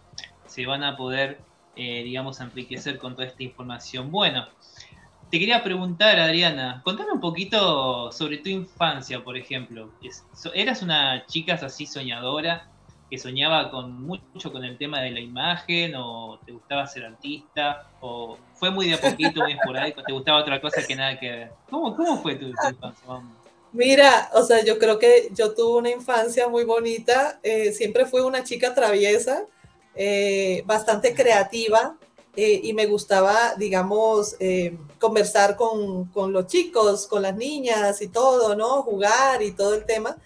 se 0.48 0.66
van 0.66 0.82
a 0.82 0.96
poder, 0.96 1.40
eh, 1.76 2.02
digamos, 2.02 2.40
enriquecer 2.40 2.98
con 2.98 3.14
toda 3.14 3.28
esta 3.28 3.42
información. 3.42 4.10
Bueno, 4.10 4.48
te 5.30 5.38
quería 5.38 5.62
preguntar, 5.62 6.18
Adriana, 6.18 6.82
contame 6.84 7.12
un 7.12 7.20
poquito 7.20 8.10
sobre 8.10 8.38
tu 8.38 8.48
infancia, 8.48 9.22
por 9.22 9.36
ejemplo. 9.36 9.92
¿Eras 10.54 10.82
una 10.82 11.24
chica 11.26 11.54
así 11.54 11.86
soñadora? 11.86 12.68
que 13.10 13.18
soñaba 13.18 13.70
con 13.70 14.02
mucho 14.02 14.52
con 14.52 14.64
el 14.64 14.76
tema 14.76 15.00
de 15.00 15.10
la 15.10 15.20
imagen 15.20 15.94
o 15.96 16.38
te 16.44 16.52
gustaba 16.52 16.86
ser 16.86 17.06
artista 17.06 17.88
o 18.00 18.36
fue 18.54 18.70
muy 18.70 18.88
de 18.88 18.94
a 18.94 19.00
poquito, 19.00 19.40
muy 19.40 19.52
esporádico, 19.52 20.02
te 20.02 20.12
gustaba 20.12 20.40
otra 20.40 20.60
cosa 20.60 20.86
que 20.86 20.94
nada 20.94 21.18
que 21.18 21.30
ver. 21.30 21.52
¿Cómo, 21.70 21.96
cómo 21.96 22.20
fue 22.20 22.34
tu, 22.34 22.46
infancia? 22.46 22.92
Mira, 23.72 24.30
o 24.34 24.42
sea, 24.42 24.64
yo 24.64 24.78
creo 24.78 24.98
que 24.98 25.28
yo 25.32 25.54
tuve 25.54 25.78
una 25.78 25.90
infancia 25.90 26.48
muy 26.48 26.64
bonita, 26.64 27.38
eh, 27.42 27.72
siempre 27.72 28.04
fui 28.06 28.20
una 28.20 28.44
chica 28.44 28.74
traviesa, 28.74 29.44
eh, 29.98 30.62
bastante 30.64 31.14
creativa 31.14 31.98
eh, 32.34 32.60
y 32.62 32.72
me 32.72 32.86
gustaba, 32.86 33.54
digamos, 33.56 34.36
conversar 34.98 35.56
con, 35.56 36.06
con 36.06 36.32
los 36.32 36.46
chicos, 36.46 37.06
con 37.06 37.20
las 37.22 37.36
niñas 37.36 38.00
y 38.00 38.08
todo, 38.08 38.54
¿no? 38.54 38.82
Jugar 38.82 39.42
y 39.42 39.52
todo 39.52 39.74
el 39.74 39.84
tema. 39.84 40.16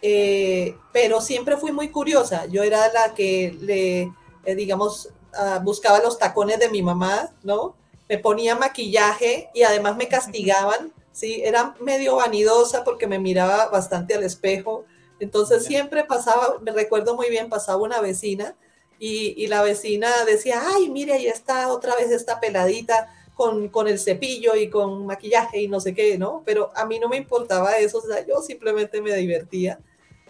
Eh, 0.00 0.76
pero 0.92 1.20
siempre 1.20 1.56
fui 1.56 1.72
muy 1.72 1.90
curiosa. 1.90 2.46
Yo 2.46 2.62
era 2.62 2.92
la 2.92 3.14
que 3.14 3.56
le, 3.60 4.12
eh, 4.44 4.54
digamos, 4.54 5.10
ah, 5.34 5.60
buscaba 5.62 6.00
los 6.00 6.18
tacones 6.18 6.58
de 6.58 6.68
mi 6.68 6.82
mamá, 6.82 7.30
¿no? 7.42 7.74
Me 8.08 8.18
ponía 8.18 8.54
maquillaje 8.54 9.50
y 9.54 9.62
además 9.62 9.96
me 9.96 10.08
castigaban, 10.08 10.92
¿sí? 11.12 11.42
Era 11.44 11.74
medio 11.80 12.16
vanidosa 12.16 12.84
porque 12.84 13.06
me 13.06 13.18
miraba 13.18 13.66
bastante 13.68 14.14
al 14.14 14.22
espejo. 14.22 14.84
Entonces 15.20 15.64
siempre 15.64 16.04
pasaba, 16.04 16.58
me 16.60 16.70
recuerdo 16.70 17.16
muy 17.16 17.28
bien, 17.28 17.48
pasaba 17.48 17.82
una 17.82 18.00
vecina 18.00 18.56
y, 18.98 19.46
la 19.46 19.62
vecina 19.62 20.10
decía, 20.26 20.62
ay, 20.74 20.90
mire, 20.90 21.12
ahí 21.12 21.26
está 21.26 21.72
otra 21.72 21.94
vez 21.96 22.10
esta 22.10 22.40
peladita. 22.40 23.14
Con, 23.34 23.68
con, 23.68 23.86
el 23.86 24.00
cepillo 24.00 24.56
y 24.56 24.68
con 24.68 25.06
maquillaje 25.06 25.62
y 25.62 25.68
no 25.68 25.78
sé 25.78 25.94
qué, 25.94 26.18
¿no? 26.18 26.42
Pero 26.44 26.72
a 26.74 26.84
mí 26.86 26.98
no 26.98 27.08
me 27.08 27.16
importaba 27.16 27.78
eso, 27.78 27.98
o 27.98 28.00
sea, 28.00 28.26
yo 28.26 28.42
simplemente 28.42 29.00
me 29.00 29.14
divertía. 29.14 29.78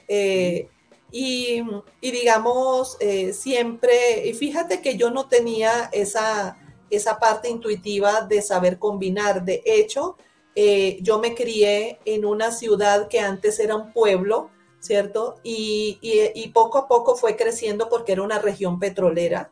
Eh, 0.08 0.68
y, 1.10 1.62
digamos, 2.02 2.96
eh, 3.00 3.32
siempre, 3.32 4.26
y 4.26 4.34
fíjate 4.34 4.82
que 4.82 4.96
yo 4.96 5.10
no 5.10 5.26
tenía 5.28 5.88
esa, 5.92 6.58
esa 6.90 7.18
parte 7.18 7.48
intuitiva 7.48 8.22
de 8.22 8.42
saber 8.42 8.78
combinar. 8.78 9.44
De 9.44 9.62
hecho, 9.64 10.16
eh, 10.54 10.98
yo 11.00 11.18
me 11.18 11.34
crié 11.34 11.98
en 12.04 12.24
una 12.24 12.52
ciudad 12.52 13.08
que 13.08 13.20
antes 13.20 13.58
era 13.58 13.76
un 13.76 13.92
pueblo, 13.92 14.50
¿cierto? 14.80 15.36
Y, 15.42 15.98
y, 16.00 16.48
poco 16.48 16.78
a 16.78 16.88
poco 16.88 17.16
fue 17.16 17.36
creciendo 17.36 17.88
porque 17.88 18.12
era 18.12 18.22
una 18.22 18.38
región 18.38 18.78
petrolera. 18.78 19.50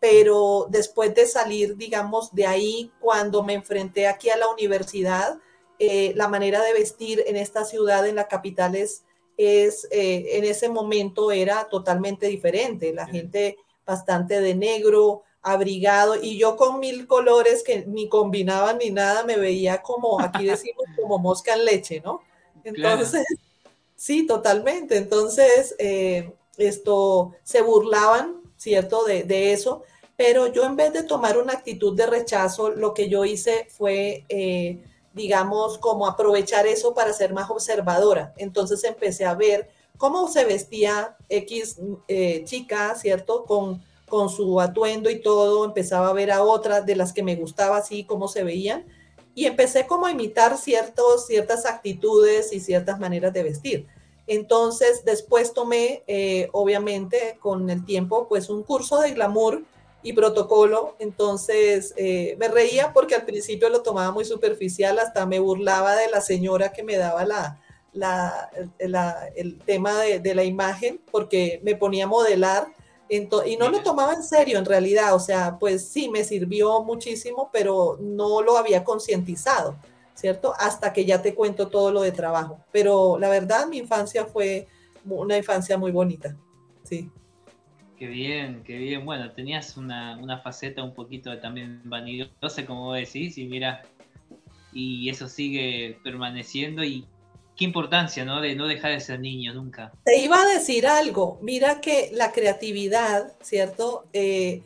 pero 0.00 0.66
después 0.70 1.14
de 1.14 1.26
salir, 1.26 1.76
digamos, 1.76 2.34
de 2.34 2.46
ahí, 2.46 2.92
cuando 3.00 3.42
me 3.42 3.54
enfrenté 3.54 4.06
aquí 4.06 4.30
a 4.30 4.36
la 4.36 4.48
universidad, 4.48 5.38
la 5.78 6.28
manera 6.28 6.62
de 6.62 6.72
vestir 6.72 7.22
en 7.26 7.36
esta 7.36 7.64
ciudad, 7.64 8.06
en 8.06 8.16
la 8.16 8.28
capital, 8.28 8.74
es 8.74 9.04
es, 9.36 9.88
eh, 9.90 10.38
en 10.38 10.44
ese 10.44 10.68
momento 10.68 11.32
era 11.32 11.68
totalmente 11.68 12.26
diferente. 12.26 12.92
La 12.92 13.06
gente 13.06 13.56
bastante 13.86 14.40
de 14.40 14.54
negro, 14.54 15.22
abrigado, 15.42 16.16
y 16.20 16.38
yo 16.38 16.56
con 16.56 16.80
mil 16.80 17.06
colores 17.06 17.62
que 17.62 17.84
ni 17.86 18.08
combinaban 18.08 18.78
ni 18.78 18.90
nada, 18.90 19.24
me 19.24 19.36
veía 19.36 19.82
como, 19.82 20.20
aquí 20.20 20.44
decimos, 20.46 20.84
como 21.00 21.18
mosca 21.18 21.54
en 21.54 21.64
leche, 21.64 22.00
¿no? 22.04 22.22
Entonces, 22.62 23.26
sí, 24.04 24.26
totalmente. 24.26 24.98
Entonces, 24.98 25.74
eh, 25.78 26.34
esto, 26.58 27.32
se 27.42 27.62
burlaban, 27.62 28.42
¿cierto? 28.56 29.04
De, 29.04 29.22
de, 29.22 29.54
eso, 29.54 29.82
pero 30.16 30.48
yo 30.48 30.64
en 30.64 30.76
vez 30.76 30.92
de 30.92 31.04
tomar 31.04 31.38
una 31.38 31.54
actitud 31.54 31.96
de 31.96 32.06
rechazo, 32.06 32.70
lo 32.70 32.92
que 32.92 33.08
yo 33.08 33.24
hice 33.24 33.66
fue... 33.70 34.24
Eh, 34.28 34.84
digamos, 35.14 35.78
como 35.78 36.08
aprovechar 36.08 36.66
eso 36.66 36.92
para 36.92 37.12
ser 37.12 37.32
más 37.32 37.48
observadora. 37.48 38.34
Entonces 38.36 38.82
empecé 38.82 39.24
a 39.24 39.34
ver 39.34 39.70
cómo 39.96 40.28
se 40.28 40.44
vestía 40.44 41.16
X 41.28 41.78
eh, 42.08 42.42
chica, 42.44 42.96
¿cierto? 42.96 43.44
Con, 43.44 43.80
con 44.08 44.28
su 44.28 44.60
atuendo 44.60 45.10
y 45.10 45.20
todo, 45.20 45.64
empezaba 45.64 46.08
a 46.08 46.12
ver 46.12 46.32
a 46.32 46.42
otras 46.42 46.84
de 46.84 46.96
las 46.96 47.12
que 47.12 47.22
me 47.22 47.36
gustaba 47.36 47.76
así, 47.76 48.02
cómo 48.02 48.26
se 48.26 48.42
veían, 48.42 48.86
y 49.34 49.46
empecé 49.46 49.86
como 49.86 50.06
a 50.06 50.12
imitar 50.12 50.56
ciertos, 50.56 51.26
ciertas 51.26 51.66
actitudes 51.66 52.52
y 52.52 52.60
ciertas 52.60 52.98
maneras 53.00 53.32
de 53.32 53.42
vestir. 53.42 53.86
Entonces, 54.26 55.04
después 55.04 55.52
tomé, 55.52 56.02
eh, 56.06 56.48
obviamente, 56.52 57.36
con 57.40 57.68
el 57.68 57.84
tiempo, 57.84 58.26
pues 58.28 58.48
un 58.48 58.62
curso 58.62 59.00
de 59.00 59.12
glamour 59.12 59.62
y 60.04 60.12
protocolo. 60.12 60.94
Entonces 61.00 61.92
eh, 61.96 62.36
me 62.38 62.46
reía 62.48 62.92
porque 62.92 63.16
al 63.16 63.24
principio 63.24 63.68
lo 63.68 63.82
tomaba 63.82 64.12
muy 64.12 64.24
superficial, 64.24 64.98
hasta 65.00 65.26
me 65.26 65.40
burlaba 65.40 65.96
de 65.96 66.08
la 66.08 66.20
señora 66.20 66.72
que 66.72 66.84
me 66.84 66.96
daba 66.96 67.24
la, 67.24 67.60
la, 67.92 68.50
el 69.34 69.58
tema 69.60 69.98
de, 70.00 70.20
de, 70.20 70.34
la 70.34 70.44
imagen 70.44 71.00
porque 71.10 71.60
me 71.64 71.74
ponía 71.74 72.04
a 72.04 72.08
modelar. 72.08 72.68
Y 73.46 73.56
no 73.56 73.68
lo 73.70 73.82
tomaba 73.82 74.14
en 74.14 74.22
serio 74.22 74.58
en 74.58 74.64
realidad, 74.64 75.14
o 75.14 75.18
sea, 75.18 75.58
pues 75.58 75.88
sí, 75.88 76.08
me 76.08 76.24
sirvió 76.24 76.82
muchísimo, 76.82 77.50
pero 77.52 77.98
no 78.00 78.42
lo 78.42 78.56
había 78.56 78.84
concientizado, 78.84 79.76
¿cierto? 80.14 80.54
Hasta 80.58 80.92
que 80.92 81.04
ya 81.04 81.22
te 81.22 81.34
cuento 81.34 81.68
todo 81.68 81.92
lo 81.92 82.02
de 82.02 82.12
trabajo. 82.12 82.60
Pero 82.72 83.18
la 83.18 83.28
verdad, 83.28 83.66
mi 83.68 83.78
infancia 83.78 84.26
fue 84.26 84.66
una 85.04 85.36
infancia 85.36 85.78
muy 85.78 85.92
bonita, 85.92 86.36
sí. 86.82 87.10
Qué 87.98 88.08
bien, 88.08 88.62
qué 88.64 88.76
bien. 88.76 89.04
Bueno, 89.04 89.30
tenías 89.32 89.76
una, 89.76 90.18
una 90.20 90.38
faceta 90.38 90.82
un 90.82 90.94
poquito 90.94 91.38
también 91.38 91.80
vanidosa, 91.84 92.66
como 92.66 92.86
vos 92.86 92.96
decís, 92.96 93.38
y 93.38 93.44
mira, 93.44 93.82
y 94.72 95.08
eso 95.08 95.28
sigue 95.28 95.98
permaneciendo 96.02 96.82
y 96.82 97.06
qué 97.56 97.64
importancia, 97.64 98.24
¿no? 98.24 98.40
De 98.40 98.54
no 98.54 98.66
dejar 98.66 98.92
de 98.92 99.00
ser 99.00 99.20
niño 99.20 99.54
nunca. 99.54 99.92
Te 100.04 100.18
iba 100.18 100.40
a 100.40 100.46
decir 100.46 100.86
algo, 100.86 101.38
mira 101.42 101.80
que 101.80 102.10
la 102.12 102.32
creatividad, 102.32 103.32
¿cierto? 103.42 104.06
Eh, 104.12 104.62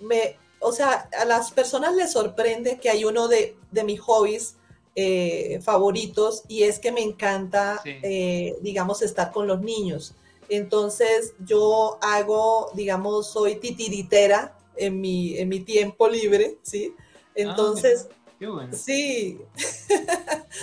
me, 0.00 0.36
o 0.60 0.72
sea, 0.72 1.08
a 1.18 1.24
las 1.24 1.52
personas 1.52 1.94
les 1.94 2.12
sorprende 2.12 2.78
que 2.78 2.90
hay 2.90 3.04
uno 3.04 3.28
de, 3.28 3.56
de 3.70 3.84
mis 3.84 4.00
hobbies 4.00 4.56
eh, 4.94 5.60
favoritos 5.62 6.42
y 6.48 6.64
es 6.64 6.78
que 6.78 6.92
me 6.92 7.02
encanta, 7.02 7.80
eh, 7.84 8.56
digamos, 8.60 9.02
estar 9.02 9.32
con 9.32 9.46
los 9.46 9.60
niños. 9.60 10.14
Entonces 10.48 11.34
yo 11.38 11.98
hago, 12.02 12.70
digamos, 12.74 13.30
soy 13.30 13.56
titiritera 13.56 14.56
en 14.76 15.00
mi, 15.00 15.38
en 15.38 15.48
mi 15.48 15.60
tiempo 15.60 16.08
libre, 16.08 16.58
¿sí? 16.62 16.92
Ah, 16.98 17.32
entonces, 17.36 18.08
qué 18.38 18.46
bueno. 18.46 18.72
sí. 18.76 19.38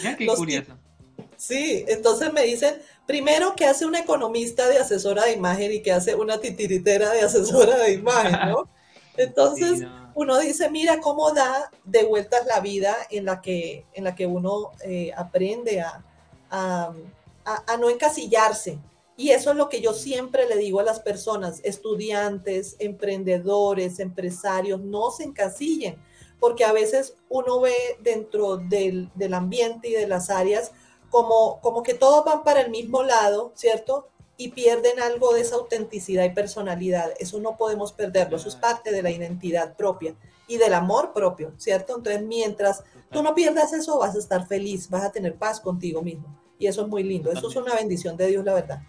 Ya 0.03 0.15
qué 0.15 0.27
curioso. 0.35 0.77
Sí, 1.39 1.85
entonces 1.87 2.33
me 2.33 2.43
dicen, 2.43 2.81
primero 3.07 3.55
que 3.55 3.65
hace 3.65 3.85
una 3.85 3.99
economista 3.99 4.67
de 4.67 4.77
asesora 4.77 5.23
de 5.23 5.31
imagen 5.31 5.71
y 5.71 5.81
que 5.81 5.93
hace 5.93 6.13
una 6.13 6.41
titiritera 6.41 7.11
de 7.11 7.21
asesora 7.21 7.77
de 7.77 7.93
imagen, 7.93 8.49
¿no? 8.49 8.67
Entonces 9.15 9.87
uno 10.15 10.37
dice, 10.37 10.69
mira 10.69 10.99
cómo 10.99 11.31
da 11.31 11.71
de 11.85 12.03
vueltas 12.03 12.45
la 12.45 12.59
vida 12.59 12.93
en 13.09 13.23
la 13.23 13.41
que, 13.41 13.85
en 13.93 14.03
la 14.03 14.15
que 14.15 14.25
uno 14.25 14.71
eh, 14.83 15.13
aprende 15.15 15.79
a, 15.79 16.03
a, 16.51 16.93
a 17.45 17.77
no 17.77 17.89
encasillarse, 17.89 18.77
y 19.15 19.29
eso 19.29 19.51
es 19.51 19.55
lo 19.55 19.69
que 19.69 19.79
yo 19.79 19.93
siempre 19.93 20.45
le 20.45 20.57
digo 20.57 20.81
a 20.81 20.83
las 20.83 20.99
personas, 20.99 21.61
estudiantes, 21.63 22.75
emprendedores, 22.79 23.99
empresarios, 23.99 24.81
no 24.81 25.09
se 25.11 25.23
encasillen, 25.23 25.97
porque 26.37 26.65
a 26.65 26.73
veces 26.73 27.15
uno 27.29 27.61
ve 27.61 27.75
dentro 28.01 28.57
del, 28.57 29.09
del 29.15 29.33
ambiente 29.33 29.87
y 29.87 29.93
de 29.93 30.07
las 30.07 30.29
áreas 30.29 30.73
como, 31.09 31.59
como 31.61 31.83
que 31.83 31.93
todos 31.93 32.25
van 32.25 32.43
para 32.43 32.61
el 32.61 32.71
mismo 32.71 33.03
lado, 33.03 33.51
¿cierto? 33.55 34.07
Y 34.37 34.49
pierden 34.49 34.99
algo 35.01 35.33
de 35.33 35.41
esa 35.41 35.55
autenticidad 35.55 36.23
y 36.23 36.29
personalidad. 36.29 37.11
Eso 37.19 37.39
no 37.39 37.57
podemos 37.57 37.91
perderlo, 37.91 38.37
eso 38.37 38.49
es 38.49 38.55
parte 38.55 38.91
de 38.91 39.01
la 39.01 39.11
identidad 39.11 39.75
propia 39.75 40.15
y 40.47 40.57
del 40.57 40.73
amor 40.73 41.13
propio, 41.13 41.53
¿cierto? 41.57 41.97
Entonces, 41.97 42.23
mientras 42.23 42.83
tú 43.11 43.21
no 43.21 43.35
pierdas 43.35 43.71
eso, 43.73 43.99
vas 43.99 44.15
a 44.15 44.19
estar 44.19 44.47
feliz, 44.47 44.89
vas 44.89 45.03
a 45.03 45.11
tener 45.11 45.35
paz 45.35 45.59
contigo 45.59 46.01
mismo. 46.01 46.39
Y 46.57 46.67
eso 46.67 46.81
es 46.81 46.87
muy 46.87 47.03
lindo, 47.03 47.31
eso 47.31 47.49
es 47.49 47.55
una 47.55 47.75
bendición 47.75 48.17
de 48.17 48.27
Dios, 48.27 48.43
la 48.43 48.53
verdad. 48.53 48.81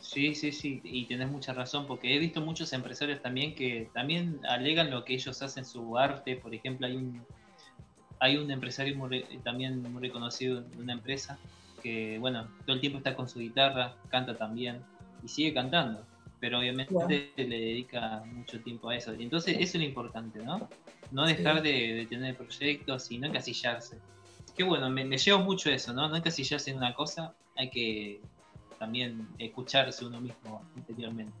Sí, 0.00 0.34
sí, 0.34 0.52
sí, 0.52 0.80
y 0.84 1.06
tienes 1.06 1.30
mucha 1.30 1.52
razón, 1.52 1.86
porque 1.86 2.14
he 2.14 2.18
visto 2.18 2.40
muchos 2.40 2.72
empresarios 2.72 3.20
también 3.22 3.54
que 3.54 3.90
también 3.94 4.40
alegan 4.48 4.90
lo 4.90 5.04
que 5.04 5.14
ellos 5.14 5.40
hacen 5.42 5.64
su 5.64 5.98
arte. 5.98 6.36
Por 6.36 6.54
ejemplo, 6.54 6.86
hay 6.86 6.96
un, 6.96 7.24
hay 8.20 8.36
un 8.36 8.50
empresario 8.50 8.96
también 9.42 9.82
muy 9.92 10.02
reconocido 10.02 10.62
de 10.62 10.76
una 10.78 10.92
empresa 10.92 11.38
que, 11.82 12.18
bueno, 12.18 12.48
todo 12.64 12.74
el 12.74 12.80
tiempo 12.80 12.98
está 12.98 13.14
con 13.14 13.28
su 13.28 13.38
guitarra, 13.38 13.94
canta 14.08 14.36
también. 14.36 14.82
y 15.22 15.28
sigue 15.28 15.52
cantando, 15.52 16.04
pero 16.40 16.58
obviamente 16.58 17.32
le 17.36 17.60
dedica 17.60 18.22
mucho 18.26 18.60
tiempo 18.60 18.88
a 18.88 18.96
eso. 18.96 19.14
Y 19.14 19.24
entonces 19.24 19.56
eso 19.58 19.76
es 19.78 19.82
lo 19.82 19.84
importante, 19.84 20.40
¿no? 20.40 20.68
No 21.10 21.26
dejar 21.26 21.62
de, 21.62 22.06
tener 22.08 22.36
proyectos 22.36 23.10
y 23.10 23.18
no 23.18 23.26
encasillarse. 23.26 23.98
Qué 24.56 24.64
bueno, 24.64 24.90
me, 24.90 25.04
llevo 25.16 25.40
mucho 25.40 25.70
eso, 25.70 25.92
¿no? 25.92 26.08
No 26.08 26.16
encasillarse 26.16 26.70
en 26.70 26.76
una 26.76 26.94
cosa, 26.94 27.34
hay 27.56 27.70
que 27.70 28.20
también 28.78 29.26
escucharse 29.38 30.04
uno 30.04 30.20
mismo 30.20 30.62
interiormente. 30.76 31.34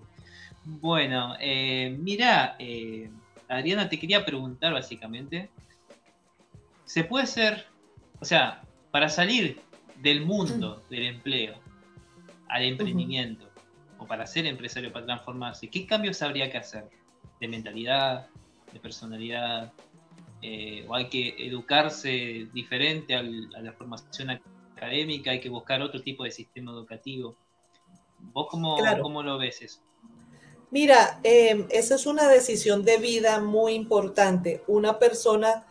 Bueno, 0.64 1.34
eh, 1.40 1.96
mira, 1.98 2.56
eh, 2.58 3.10
Adriana, 3.48 3.88
te 3.88 3.98
quería 3.98 4.24
preguntar 4.24 4.72
básicamente, 4.72 5.50
¿se 6.88 7.04
puede 7.04 7.26
ser, 7.26 7.66
o 8.18 8.24
sea, 8.24 8.62
para 8.90 9.10
salir 9.10 9.60
del 10.00 10.24
mundo 10.24 10.82
del 10.88 11.06
empleo 11.06 11.54
al 12.48 12.64
emprendimiento, 12.64 13.46
o 13.98 14.06
para 14.06 14.26
ser 14.26 14.46
empresario, 14.46 14.90
para 14.90 15.04
transformarse, 15.04 15.68
¿qué 15.68 15.86
cambios 15.86 16.22
habría 16.22 16.50
que 16.50 16.56
hacer? 16.56 16.88
¿De 17.40 17.46
mentalidad, 17.46 18.28
de 18.72 18.80
personalidad? 18.80 19.70
Eh, 20.40 20.86
¿O 20.88 20.94
hay 20.94 21.10
que 21.10 21.34
educarse 21.46 22.48
diferente 22.54 23.14
a 23.14 23.22
la 23.22 23.72
formación 23.74 24.30
académica? 24.74 25.32
¿Hay 25.32 25.40
que 25.40 25.50
buscar 25.50 25.82
otro 25.82 26.00
tipo 26.00 26.24
de 26.24 26.30
sistema 26.30 26.70
educativo? 26.70 27.36
¿Vos 28.32 28.46
cómo, 28.50 28.78
cómo 29.02 29.22
lo 29.22 29.36
ves 29.36 29.60
eso? 29.60 29.80
Mira, 30.70 31.20
em, 31.22 31.66
esa 31.70 31.96
es 31.96 32.06
una 32.06 32.28
decisión 32.28 32.82
de 32.82 32.96
vida 32.96 33.40
muy 33.40 33.74
importante. 33.74 34.62
Una 34.66 34.98
persona 34.98 35.66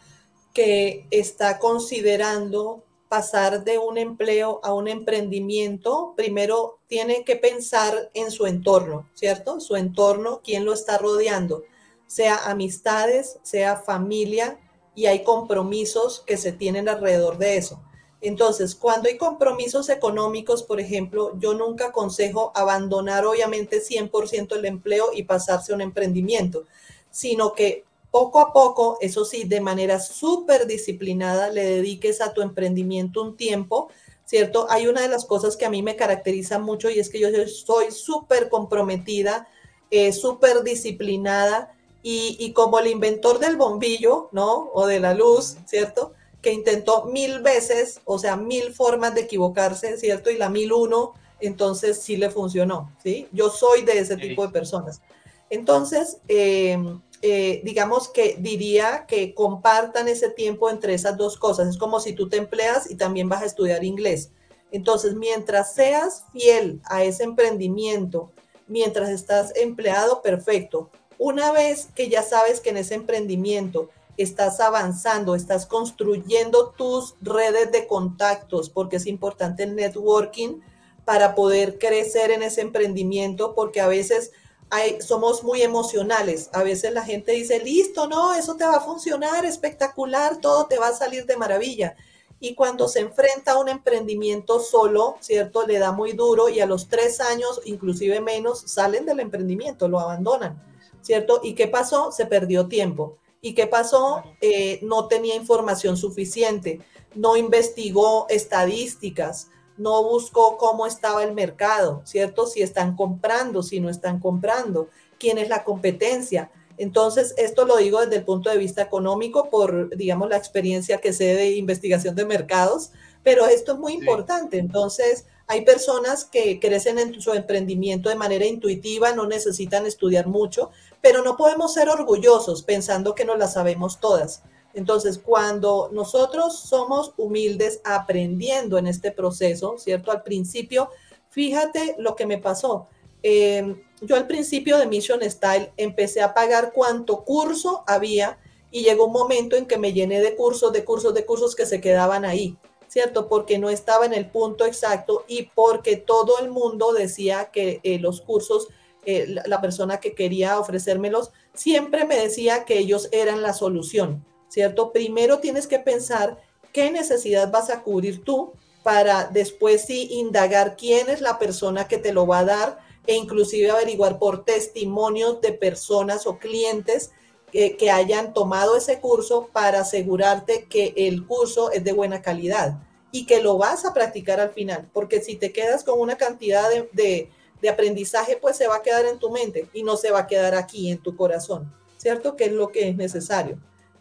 que 0.54 1.06
está 1.12 1.60
considerando 1.60 2.84
pasar 3.10 3.64
de 3.64 3.78
un 3.78 3.98
empleo 3.98 4.60
a 4.64 4.74
un 4.74 4.88
emprendimiento, 4.88 6.14
primero 6.18 6.80
tiene 6.88 7.24
que 7.24 7.36
pensar 7.36 8.10
en 8.14 8.32
su 8.32 8.46
entorno, 8.46 9.10
¿cierto? 9.14 9.60
Su 9.60 9.76
entorno, 9.76 10.42
quién 10.44 10.66
lo 10.66 10.74
está 10.74 10.98
rodeando, 10.98 11.64
sea 12.06 12.50
amistades, 12.50 13.40
sea 13.44 13.78
familia, 13.78 14.60
y 14.98 15.06
hay 15.06 15.24
compromisos 15.24 16.24
que 16.26 16.38
se 16.38 16.52
tienen 16.52 16.90
alrededor 16.90 17.38
de 17.38 17.58
eso. 17.58 17.80
Entonces, 18.20 18.74
cuando 18.74 19.08
hay 19.08 19.16
compromisos 19.16 19.90
económicos, 19.90 20.64
por 20.64 20.80
ejemplo, 20.80 21.38
yo 21.38 21.54
nunca 21.54 21.90
aconsejo 21.90 22.52
abandonar 22.56 23.24
obviamente 23.28 23.80
100% 23.80 24.56
el 24.56 24.66
empleo 24.66 25.12
y 25.14 25.22
pasarse 25.22 25.72
a 25.72 25.76
un 25.76 25.82
emprendimiento, 25.82 26.66
sino 27.12 27.54
que 27.54 27.86
poco 28.18 28.40
a 28.40 28.52
poco, 28.52 28.98
eso 29.00 29.26
sí, 29.26 29.44
de 29.44 29.62
manera 29.62 30.00
súper 30.00 30.66
disciplinada, 30.66 31.52
le 31.52 31.64
dediques 31.64 32.20
a 32.20 32.34
tu 32.34 32.42
emprendimiento 32.42 33.22
un 33.22 33.38
tiempo, 33.38 33.90
¿cierto? 34.26 34.66
Hay 34.72 34.88
una 34.88 35.02
de 35.02 35.08
las 35.08 35.24
cosas 35.26 35.56
que 35.56 35.68
a 35.68 35.70
mí 35.70 35.84
me 35.84 35.96
caracteriza 35.96 36.58
mucho 36.58 36.90
y 36.90 36.98
es 36.98 37.10
que 37.10 37.20
yo 37.20 37.28
soy 37.48 37.92
súper 37.92 38.50
comprometida, 38.50 39.48
eh, 39.92 40.12
súper 40.14 40.64
disciplinada 40.64 41.76
y, 42.02 42.38
y 42.40 42.54
como 42.54 42.80
el 42.80 42.88
inventor 42.88 43.38
del 43.38 43.56
bombillo, 43.56 44.30
¿no? 44.32 44.72
O 44.74 44.88
de 44.88 45.00
la 45.00 45.14
luz, 45.14 45.58
¿cierto? 45.68 46.14
que 46.42 46.54
intentó 46.54 47.06
mil 47.06 47.42
veces, 47.42 48.00
o 48.06 48.18
sea, 48.20 48.36
mil 48.36 48.74
formas 48.74 49.14
de 49.14 49.22
equivocarse, 49.22 49.98
¿cierto? 49.98 50.30
Y 50.30 50.38
la 50.38 50.50
mil 50.50 50.72
uno, 50.72 51.14
entonces 51.40 52.00
sí 52.02 52.16
le 52.16 52.30
funcionó, 52.30 52.92
¿sí? 53.04 53.28
Yo 53.32 53.50
soy 53.50 53.82
de 53.84 54.00
ese 54.00 54.18
tipo 54.18 54.46
de 54.46 54.54
personas. 54.54 55.02
Entonces, 55.50 56.18
em, 56.28 57.02
eh, 57.22 57.62
digamos 57.64 58.10
que 58.10 58.38
diría 58.40 59.06
que 59.08 59.34
compartan 59.34 60.08
ese 60.08 60.30
tiempo 60.30 60.70
entre 60.70 60.94
esas 60.94 61.18
dos 61.18 61.38
cosas. 61.38 61.68
Es 61.68 61.78
como 61.78 62.00
si 62.00 62.14
tú 62.14 62.30
te 62.30 62.38
empleas 62.38 62.90
y 62.90 62.96
también 62.96 63.30
vas 63.30 63.42
a 63.42 63.48
estudiar 63.48 63.84
inglés. 63.84 64.32
Entonces, 64.72 65.16
mientras 65.16 65.74
seas 65.74 66.26
fiel 66.34 66.82
a 66.86 67.04
ese 67.04 67.24
emprendimiento, 67.24 68.32
mientras 68.68 69.10
estás 69.10 69.54
empleado, 69.56 70.22
perfecto. 70.22 70.90
Una 71.18 71.52
vez 71.52 71.88
que 71.96 72.10
ya 72.10 72.22
sabes 72.22 72.60
que 72.60 72.70
en 72.70 72.78
ese 72.78 72.96
emprendimiento 72.96 73.90
estás 74.18 74.60
avanzando, 74.60 75.36
estás 75.36 75.66
construyendo 75.66 76.74
tus 76.78 77.16
redes 77.22 77.72
de 77.72 77.88
contactos, 77.88 78.70
porque 78.70 78.98
es 78.98 79.08
importante 79.08 79.64
el 79.64 79.76
networking 79.76 80.60
para 81.06 81.36
poder 81.36 81.80
crecer 81.80 82.32
en 82.32 82.44
ese 82.44 82.62
emprendimiento, 82.62 83.56
porque 83.56 83.80
a 83.80 83.88
veces 83.88 84.32
hay, 84.70 85.02
somos 85.02 85.44
muy 85.44 85.62
emocionales. 85.62 86.50
A 86.54 86.64
veces 86.64 86.94
la 86.94 87.04
gente 87.04 87.32
dice, 87.32 87.60
listo, 87.60 88.08
no, 88.08 88.34
eso 88.34 88.56
te 88.56 88.66
va 88.66 88.78
a 88.78 88.82
funcionar, 88.82 89.46
espectacular, 89.46 90.38
todo 90.42 90.68
te 90.68 90.78
va 90.78 90.90
a 90.90 90.96
salir 90.96 91.26
de 91.26 91.38
maravilla. 91.38 91.96
Y 92.40 92.54
cuando 92.54 92.88
se 92.88 93.00
enfrenta 93.00 93.54
a 93.54 93.60
un 93.60 93.70
emprendimiento 93.70 94.60
solo, 94.60 95.16
¿cierto? 95.22 95.66
Le 95.66 95.80
da 95.80 95.92
muy 95.92 96.14
duro 96.14 96.50
y 96.50 96.60
a 96.60 96.66
los 96.66 96.88
tres 96.88 97.20
años, 97.20 97.62
inclusive 97.66 98.22
menos, 98.22 98.62
salen 98.68 99.06
del 99.06 99.20
emprendimiento, 99.20 99.88
lo 99.88 100.00
abandonan, 100.00 100.62
¿cierto? 101.02 101.40
¿Y 101.42 101.56
qué 101.56 101.68
pasó? 101.68 102.12
Se 102.12 102.26
perdió 102.26 102.68
tiempo. 102.68 103.18
¿Y 103.42 103.56
qué 103.56 103.66
pasó? 103.66 104.24
Eh, 104.42 104.80
no 104.84 105.08
tenía 105.08 105.36
información 105.36 105.98
suficiente, 105.98 106.82
no 107.16 107.38
investigó 107.38 108.28
estadísticas, 108.30 109.50
no 109.78 110.04
buscó 110.04 110.58
cómo 110.58 110.86
estaba 110.86 111.24
el 111.24 111.34
mercado, 111.34 112.02
¿cierto? 112.06 112.48
Si 112.48 112.62
están 112.62 112.96
comprando, 112.96 113.64
si 113.64 113.80
no 113.80 113.90
están 113.90 114.20
comprando, 114.20 114.90
quién 115.20 115.38
es 115.38 115.50
la 115.50 115.64
competencia. 115.64 116.52
Entonces, 116.78 117.34
esto 117.38 117.66
lo 117.66 117.78
digo 117.78 118.02
desde 118.02 118.18
el 118.18 118.26
punto 118.26 118.50
de 118.50 118.58
vista 118.58 118.84
económico 118.84 119.50
por, 119.50 119.96
digamos, 119.96 120.30
la 120.30 120.38
experiencia 120.38 121.00
que 121.00 121.14
sé 121.14 121.36
de 121.36 121.52
investigación 121.52 122.16
de 122.16 122.26
mercados, 122.26 122.92
pero 123.24 123.48
esto 123.48 123.74
es 123.74 123.80
muy 123.80 123.94
importante. 123.94 124.60
Entonces, 124.60 125.26
hay 125.48 125.62
personas 125.62 126.26
que 126.26 126.60
crecen 126.60 127.00
en 127.00 127.20
su 127.20 127.34
emprendimiento 127.34 128.10
de 128.10 128.16
manera 128.16 128.46
intuitiva, 128.46 129.14
no 129.14 129.28
necesitan 129.28 129.86
estudiar 129.86 130.28
mucho, 130.28 130.72
pero 131.02 131.24
no 131.24 131.36
podemos 131.36 131.74
ser 131.74 131.90
orgullosos 131.90 132.64
pensando 132.64 133.16
que 133.16 133.26
no 133.26 133.36
las 133.38 133.54
sabemos 133.54 134.00
todas. 134.00 134.44
Entonces, 134.78 135.18
cuando 135.18 135.90
nosotros 135.92 136.60
somos 136.60 137.14
humildes 137.18 137.82
aprendiendo 137.84 138.78
en 138.78 138.88
este 138.88 139.12
proceso, 139.12 139.78
¿cierto? 139.78 140.12
Al 140.12 140.24
principio, 140.24 140.90
fíjate 141.30 141.96
lo 141.98 142.16
que 142.16 142.26
me 142.26 142.38
pasó. 142.38 142.88
Em, 143.24 143.82
yo 144.02 144.16
al 144.16 144.28
principio 144.28 144.78
de 144.78 144.86
Mission 144.86 145.20
Style 145.24 145.72
empecé 145.78 146.22
a 146.22 146.34
pagar 146.34 146.72
cuánto 146.74 147.26
curso 147.26 147.84
había 147.88 148.38
y 148.70 148.84
llegó 148.84 149.08
un 149.08 149.14
momento 149.14 149.56
en 149.56 149.66
que 149.66 149.78
me 149.78 149.94
llené 149.94 150.22
de 150.22 150.36
cursos, 150.36 150.72
de 150.72 150.86
cursos, 150.86 151.14
de 151.14 151.26
cursos 151.26 151.56
que 151.56 151.66
se 151.66 151.82
quedaban 151.82 152.24
ahí, 152.24 152.56
¿cierto? 152.88 153.28
Porque 153.28 153.58
no 153.58 153.70
estaba 153.70 154.06
en 154.06 154.14
el 154.14 154.30
punto 154.30 154.66
exacto 154.66 155.26
y 155.28 155.50
porque 155.56 155.98
todo 155.98 156.38
el 156.40 156.50
mundo 156.50 156.94
decía 156.94 157.50
que 157.52 157.80
eh, 157.84 157.98
los 158.00 158.22
cursos 158.22 158.68
eh, 159.10 159.26
la, 159.26 159.62
persona 159.62 160.02
que 160.02 160.14
quería 160.14 160.60
ofrecérmelos, 160.60 161.32
siempre 161.54 162.04
me 162.04 162.18
decía 162.18 162.66
que 162.66 162.78
ellos 162.78 163.08
eran 163.14 163.42
la 163.42 163.54
solución, 163.54 164.26
¿cierto? 164.50 164.92
Primero 164.92 165.40
tienes 165.40 165.68
que 165.68 165.80
pensar 165.80 166.38
qué 166.74 166.92
necesidad 166.92 167.52
vas 167.52 167.70
a 167.70 167.84
cubrir 167.84 168.24
tú 168.24 168.54
para 168.84 169.26
después 169.26 169.82
sí 169.86 170.08
indagar 170.12 170.78
quién 170.78 171.10
es 171.10 171.22
la 171.22 171.40
persona 171.40 171.88
que 171.88 171.98
te 171.98 172.14
lo 172.14 172.26
va 172.26 172.40
a 172.40 172.46
dar 172.46 172.80
e 173.06 173.16
inclusive 173.16 173.70
averiguar 173.70 174.20
por 174.20 174.46
testimonios 174.46 175.42
de 175.42 175.54
personas 175.54 176.28
o 176.28 176.38
clientes 176.38 177.12
que, 177.52 177.78
que 177.78 177.92
hayan 177.92 178.34
tomado 178.34 178.76
ese 178.76 179.00
curso 179.00 179.50
para 179.52 179.82
asegurarte 179.82 180.68
que 180.70 180.94
el 180.96 181.26
curso 181.26 181.72
es 181.72 181.84
de 181.84 181.94
buena 181.94 182.22
calidad 182.22 182.78
y 183.12 183.26
que 183.26 183.42
lo 183.42 183.58
vas 183.58 183.86
a 183.86 183.94
practicar 183.94 184.40
al 184.40 184.52
final, 184.52 184.90
porque 184.94 185.22
si 185.22 185.36
te 185.36 185.52
quedas 185.52 185.84
con 185.84 186.00
una 186.00 186.18
cantidad 186.18 186.70
de, 186.70 187.30
de 187.62 187.70
aprendizaje, 187.70 188.38
pues 188.38 188.58
se 188.58 188.68
va 188.68 188.78
a 188.78 188.82
quedar 188.82 189.06
en 189.06 189.20
tu 189.20 189.32
mente 189.32 189.68
y 189.74 189.84
no 189.84 189.98
se 189.98 190.12
va 190.12 190.20
a 190.20 190.28
quedar 190.28 190.56
aquí 190.56 190.92
en 190.92 190.98
tu 191.00 191.16
corazón, 191.16 191.74
¿cierto? 191.98 192.36
Que 192.36 192.46
es 192.46 192.52
lo 192.52 192.70
que 192.70 192.90
es 192.90 192.96
necesario. 192.96 193.58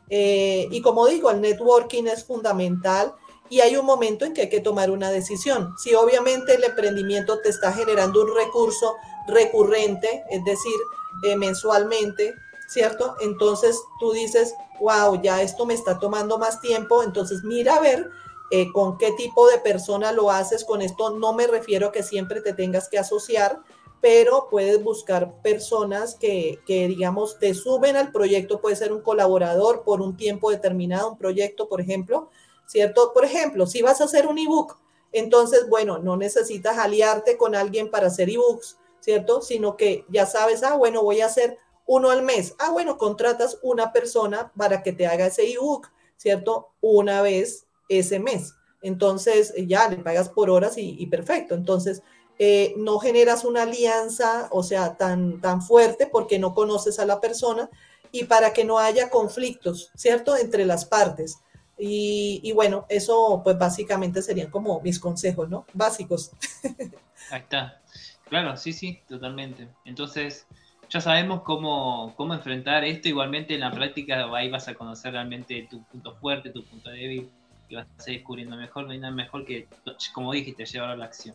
Eh, 0.09 0.69
y 0.71 0.81
como 0.83 1.07
digo, 1.07 1.31
el 1.31 1.40
networking 1.40 2.05
es 2.05 2.25
fundamental 2.25 3.14
y 3.49 3.61
hay 3.61 3.77
un 3.77 3.87
momento 3.87 4.25
en 4.25 4.35
que 4.35 4.42
hay 4.42 4.49
que 4.49 4.61
tomar 4.61 4.90
una 4.90 5.11
decisión. 5.11 5.75
Si 5.79 5.95
obviamente 5.95 6.55
el 6.55 6.64
emprendimiento 6.64 7.40
te 7.40 7.49
está 7.49 7.73
generando 7.73 8.23
un 8.23 8.35
recurso 8.35 8.95
recurrente, 9.29 10.25
es 10.31 10.45
decir, 10.45 10.77
eh, 11.25 11.37
mensualmente, 11.37 12.35
¿cierto? 12.69 13.16
Entonces 13.21 13.81
tú 14.01 14.12
dices, 14.12 14.55
wow, 14.81 15.21
ya 15.23 15.42
esto 15.42 15.66
me 15.66 15.75
está 15.75 15.99
tomando 15.99 16.38
más 16.38 16.61
tiempo, 16.61 17.03
entonces 17.03 17.42
mira 17.45 17.77
a 17.77 17.81
ver 17.81 18.11
eh, 18.51 18.71
con 18.73 18.99
qué 18.99 19.12
tipo 19.12 19.49
de 19.49 19.59
persona 19.59 20.12
lo 20.12 20.31
haces. 20.31 20.64
Con 20.64 20.83
esto 20.83 21.11
no 21.11 21.33
me 21.33 21.47
refiero 21.47 21.88
a 21.88 21.92
que 21.92 22.03
siempre 22.03 22.40
te 22.40 22.53
tengas 22.53 22.88
que 22.88 22.99
asociar, 22.99 23.61
pero 24.07 24.47
puedes 24.49 24.81
buscar 24.85 25.42
personas 25.42 26.14
que, 26.14 26.61
que, 26.64 26.87
digamos, 26.87 27.40
te 27.40 27.55
suben 27.55 27.97
al 27.97 28.12
proyecto. 28.12 28.61
Puede 28.61 28.77
ser 28.77 28.92
un 28.92 29.01
colaborador 29.01 29.83
por 29.83 30.01
un 30.01 30.16
tiempo 30.16 30.53
determinado, 30.53 31.11
un 31.11 31.19
proyecto, 31.19 31.69
por 31.69 31.81
ejemplo, 31.81 32.31
¿cierto? 32.66 33.12
Por 33.12 33.25
ejemplo, 33.25 33.66
si 33.66 33.83
vas 33.83 34.01
a 34.01 34.05
hacer 34.05 34.29
un 34.29 34.38
ebook, 34.38 34.79
entonces, 35.11 35.69
bueno, 35.69 35.99
no 35.99 36.16
necesitas 36.16 36.79
aliarte 36.79 37.37
con 37.37 37.57
alguien 37.57 37.90
para 37.90 38.07
hacer 38.07 38.31
ebooks, 38.31 38.79
¿cierto? 39.01 39.42
Sino 39.42 39.77
que 39.77 40.05
ya 40.09 40.25
sabes, 40.25 40.62
ah, 40.62 40.77
bueno, 40.77 41.03
voy 41.03 41.21
a 41.21 41.27
hacer 41.27 41.59
uno 41.85 42.11
al 42.11 42.23
mes. 42.23 42.55
Ah, 42.61 42.71
bueno, 42.71 42.99
contratas 42.99 43.59
una 43.61 43.92
persona 43.92 44.53
para 44.57 44.85
que 44.85 44.92
te 44.92 45.09
haga 45.09 45.27
ese 45.27 45.53
ebook, 45.53 45.90
¿cierto? 46.16 46.69
Una 46.81 47.23
vez 47.23 47.66
ese 47.88 48.21
mes. 48.21 48.55
Entonces 48.83 49.53
ya 49.66 49.88
le 49.88 49.97
pagas 49.97 50.29
por 50.29 50.49
horas 50.49 50.75
y, 50.77 51.05
perfecto. 51.07 51.57
Entonces 51.57 52.03
eh, 52.38 52.75
no 52.77 52.99
generas 52.99 53.44
una 53.44 53.62
alianza, 53.62 54.49
o 54.51 54.62
sea, 54.62 54.96
tan, 54.96 55.40
tan 55.40 55.62
fuerte 55.62 56.07
porque 56.07 56.38
no 56.38 56.55
conoces 56.55 56.99
a 56.99 57.07
la 57.07 57.20
persona 57.20 57.70
y 58.12 58.25
para 58.25 58.53
que 58.53 58.64
no 58.64 58.79
haya 58.79 59.11
conflictos, 59.11 59.90
¿cierto?, 59.94 60.37
entre 60.37 60.64
las 60.66 60.85
partes. 60.85 61.38
Y, 61.79 62.53
bueno, 62.53 62.87
eso 62.88 63.42
pues 63.44 63.59
básicamente 63.59 64.22
serían 64.22 64.51
como 64.51 64.81
mis 64.81 64.99
consejos, 64.99 65.49
¿no? 65.51 65.66
Básicos. 65.75 66.31
Ahí 67.31 67.40
está. 67.40 67.83
Claro, 68.29 68.57
sí, 68.57 68.72
sí, 68.72 69.03
totalmente. 69.07 69.68
Entonces, 69.85 70.46
ya 70.88 71.01
sabemos 71.01 71.42
cómo, 71.42 72.14
cómo 72.16 72.35
enfrentar 72.35 72.85
esto. 72.85 73.09
Igualmente 73.09 73.55
en 73.55 73.61
la 73.61 73.70
práctica 73.70 74.27
ahí 74.35 74.51
vas 74.51 74.68
a 74.68 74.75
conocer 74.75 75.12
realmente 75.12 75.66
tu 75.70 75.85
punto 75.85 76.14
fuerte, 76.16 76.51
tu 76.51 76.64
punto 76.64 76.90
débil 76.90 77.31
y 77.68 77.76
vas 77.76 77.87
a 78.07 78.11
ir 78.11 78.18
descubriendo 78.18 78.57
mejor. 78.57 78.85
No 78.85 78.92
hay 78.92 78.98
nada 78.98 79.14
mejor 79.14 79.44
que, 79.44 79.66
como 80.12 80.33
dijiste, 80.33 80.64
llevar 80.64 80.90
a 80.90 80.96
la 80.96 81.07
acción. 81.07 81.35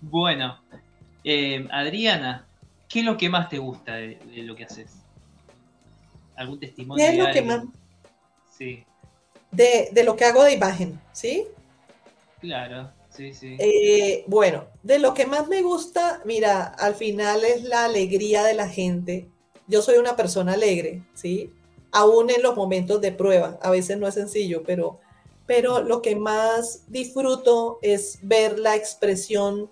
Bueno, 0.00 0.58
eh, 1.24 1.66
Adriana, 1.70 2.46
¿qué 2.88 3.00
es 3.00 3.04
lo 3.04 3.16
que 3.16 3.28
más 3.28 3.48
te 3.48 3.58
gusta 3.58 3.94
de, 3.94 4.18
lo 4.36 4.56
que 4.56 4.64
haces? 4.64 5.02
¿Algún 6.36 6.60
testimonio? 6.60 7.04
¿Qué 7.04 7.12
es 7.12 7.18
lo 7.18 7.32
que 7.32 7.42
más? 7.42 7.64
Sí. 8.50 8.84
De, 9.50 9.88
de 9.92 10.04
lo 10.04 10.16
que 10.16 10.24
hago 10.24 10.44
de 10.44 10.54
imagen, 10.54 11.00
¿sí? 11.12 11.46
Claro. 12.40 12.90
Sí, 13.16 13.32
sí. 13.32 13.56
Eh, 13.58 14.24
bueno, 14.26 14.66
de 14.82 14.98
lo 14.98 15.14
que 15.14 15.24
más 15.24 15.48
me 15.48 15.62
gusta, 15.62 16.20
mira, 16.26 16.64
al 16.64 16.94
final 16.94 17.44
es 17.44 17.64
la 17.64 17.86
alegría 17.86 18.44
de 18.44 18.52
la 18.52 18.68
gente. 18.68 19.30
Yo 19.66 19.80
soy 19.80 19.96
una 19.96 20.16
persona 20.16 20.52
alegre, 20.52 21.02
¿sí? 21.14 21.50
Aún 21.92 22.28
en 22.30 22.42
los 22.42 22.54
momentos 22.54 23.00
de 23.00 23.12
prueba. 23.12 23.58
A 23.62 23.70
veces 23.70 23.96
no 23.98 24.06
es 24.06 24.14
sencillo, 24.14 24.62
pero, 24.64 25.00
pero 25.46 25.82
lo 25.82 26.02
que 26.02 26.16
más 26.16 26.82
disfruto 26.88 27.78
es 27.82 28.18
ver 28.22 28.58
la 28.58 28.76
expresión 28.76 29.70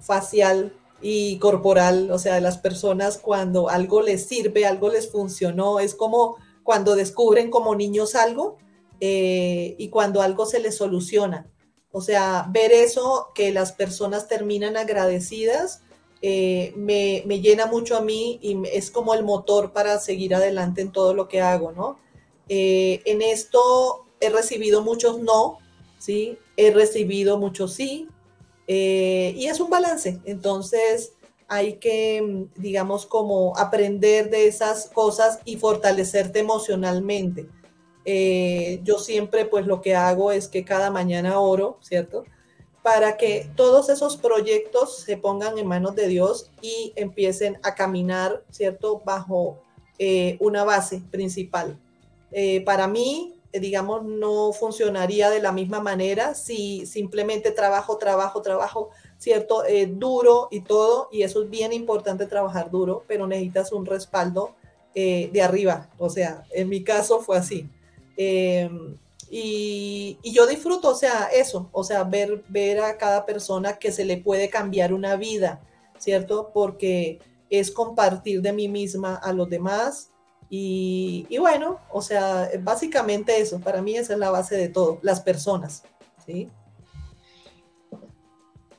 facial 0.00 0.72
y 1.00 1.38
corporal, 1.38 2.10
o 2.10 2.18
sea, 2.18 2.34
de 2.34 2.40
las 2.40 2.58
personas 2.58 3.18
cuando 3.18 3.68
algo 3.68 4.02
les 4.02 4.26
sirve, 4.26 4.66
algo 4.66 4.88
les 4.90 5.10
funcionó. 5.10 5.78
Es 5.78 5.94
como 5.94 6.36
cuando 6.62 6.96
descubren 6.96 7.50
como 7.50 7.74
niños 7.74 8.14
algo 8.14 8.58
eh, 9.00 9.76
y 9.78 9.88
cuando 9.88 10.22
algo 10.22 10.46
se 10.46 10.58
les 10.58 10.76
soluciona. 10.76 11.50
O 11.92 12.00
sea, 12.00 12.46
ver 12.50 12.72
eso, 12.72 13.28
que 13.34 13.52
las 13.52 13.72
personas 13.72 14.28
terminan 14.28 14.76
agradecidas, 14.76 15.82
eh, 16.22 16.72
me, 16.76 17.22
llena 17.40 17.66
mucho 17.66 17.96
a 17.96 18.00
mí 18.00 18.38
y 18.42 18.58
es 18.72 18.90
como 18.90 19.14
el 19.14 19.22
motor 19.22 19.72
para 19.72 20.00
seguir 20.00 20.34
adelante 20.34 20.80
en 20.80 20.92
todo 20.92 21.14
lo 21.14 21.28
que 21.28 21.40
hago, 21.40 21.72
¿no? 21.72 21.98
Eh, 22.48 23.02
en 23.04 23.22
esto 23.22 24.05
he 24.20 24.30
recibido 24.30 24.82
muchos 24.82 25.20
no, 25.20 25.58
¿sí? 25.98 26.38
He 26.56 26.70
recibido 26.70 27.38
muchos 27.38 27.74
sí, 27.74 28.08
eh, 28.66 29.34
y 29.36 29.46
es 29.46 29.60
un 29.60 29.70
balance. 29.70 30.20
Entonces, 30.24 31.12
hay 31.48 31.74
que, 31.74 32.48
digamos, 32.56 33.06
como 33.06 33.56
aprender 33.56 34.30
de 34.30 34.48
esas 34.48 34.88
cosas 34.88 35.38
y 35.44 35.56
fortalecerte 35.56 36.40
emocionalmente. 36.40 37.48
Eh, 38.04 38.80
yo 38.84 38.98
siempre 38.98 39.46
pues 39.46 39.66
lo 39.66 39.80
que 39.80 39.96
hago 39.96 40.30
es 40.32 40.48
que 40.48 40.64
cada 40.64 40.90
mañana 40.90 41.40
oro, 41.40 41.78
¿cierto? 41.80 42.24
Para 42.82 43.16
que 43.16 43.50
todos 43.56 43.88
esos 43.88 44.16
proyectos 44.16 45.00
se 45.00 45.16
pongan 45.16 45.58
en 45.58 45.66
manos 45.66 45.96
de 45.96 46.06
Dios 46.06 46.50
y 46.62 46.92
empiecen 46.96 47.58
a 47.62 47.74
caminar, 47.74 48.44
¿cierto? 48.50 49.02
Bajo 49.04 49.58
eh, 49.98 50.36
una 50.40 50.64
base 50.64 51.02
principal. 51.10 51.78
Para 52.66 52.86
mí, 52.86 53.35
digamos, 53.52 54.04
no 54.04 54.52
funcionaría 54.52 55.30
de 55.30 55.40
la 55.40 55.52
misma 55.52 55.80
manera 55.80 56.34
si 56.34 56.86
simplemente 56.86 57.50
trabajo, 57.50 57.96
trabajo, 57.98 58.42
trabajo, 58.42 58.90
¿cierto? 59.18 59.62
duro 59.88 60.48
y 60.50 60.60
todo, 60.60 61.08
y 61.10 61.22
eso 61.22 61.42
es 61.42 61.50
bien 61.50 61.72
importante 61.72 62.26
trabajar 62.26 62.70
duro, 62.70 63.04
pero 63.06 63.26
necesitas 63.26 63.72
un 63.72 63.86
respaldo 63.86 64.54
de 64.94 65.42
arriba. 65.42 65.90
O 65.98 66.08
sea, 66.10 66.44
en 66.50 66.68
mi 66.68 66.82
caso 66.82 67.20
fue 67.20 67.36
así. 67.36 67.68
Em, 68.16 68.96
y, 69.30 70.18
yo 70.22 70.46
disfruto, 70.46 70.90
o 70.90 70.94
sea, 70.94 71.28
eso, 71.32 71.68
o 71.72 71.84
sea, 71.84 72.04
ver, 72.04 72.44
ver 72.48 72.80
a 72.80 72.96
cada 72.96 73.26
persona 73.26 73.78
que 73.78 73.92
se 73.92 74.04
le 74.04 74.16
puede 74.18 74.48
cambiar 74.48 74.92
una 74.92 75.16
vida, 75.16 75.60
¿cierto? 75.98 76.50
Porque 76.54 77.18
es 77.50 77.70
compartir 77.70 78.42
de 78.42 78.52
mí 78.52 78.68
misma 78.68 79.16
a 79.16 79.32
los 79.32 79.48
demás. 79.50 80.10
Y, 80.48 81.26
bueno, 81.38 81.80
o 81.90 82.02
sea, 82.02 82.48
básicamente 82.60 83.40
eso, 83.40 83.60
para 83.60 83.82
mí 83.82 83.96
esa 83.96 84.12
es 84.12 84.18
la 84.18 84.30
base 84.30 84.56
de 84.56 84.68
todo, 84.68 85.00
las 85.02 85.20
personas, 85.20 85.82
¿sí? 86.24 86.48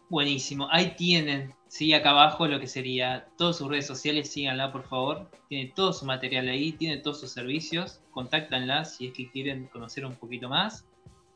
Buenísimo, 0.10 0.67
ahí 0.71 0.95
tienen 0.95 1.53
Sí, 1.69 1.93
acá 1.93 2.12
abajo 2.12 2.47
lo 2.47 2.60
que 2.60 2.67
sería 2.67 3.27
todas 3.38 3.58
sus 3.58 3.67
redes 3.67 3.86
sociales, 3.86 4.32
síganla 4.32 4.71
por 4.71 4.88
favor. 4.88 5.30
Tiene 5.49 5.73
todo 5.75 5.91
su 5.91 6.06
material 6.06 6.47
ahí, 6.47 6.71
tiene 6.71 6.97
todos 6.97 7.19
sus 7.19 7.32
servicios. 7.32 7.99
Contáctanla 8.12 8.86
si 8.86 9.08
es 9.08 9.13
que 9.13 9.30
quieren 9.30 9.67
conocer 9.67 10.06
un 10.06 10.15
poquito 10.15 10.47
más 10.47 10.86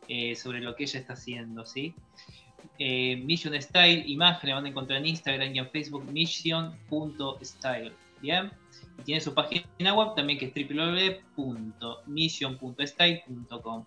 eh, 0.07 0.35
sobre 0.35 0.61
lo 0.61 0.75
que 0.75 0.85
ella 0.85 0.99
está 0.99 1.13
haciendo, 1.13 1.65
¿sí? 1.65 1.93
Eh, 2.79 3.17
Mission 3.17 3.59
Style, 3.61 4.03
imagen, 4.07 4.49
la 4.49 4.55
van 4.55 4.65
a 4.65 4.69
encontrar 4.69 4.99
en 4.99 5.07
Instagram 5.07 5.53
y 5.53 5.59
en 5.59 5.69
Facebook, 5.69 6.05
mission.style, 6.11 7.93
¿bien? 8.21 8.51
Y 9.01 9.03
tiene 9.03 9.19
su 9.19 9.33
página 9.33 9.93
web 9.95 10.13
también 10.15 10.37
que 10.37 10.45
es 10.45 10.53
www.mission.style.com. 11.35 13.85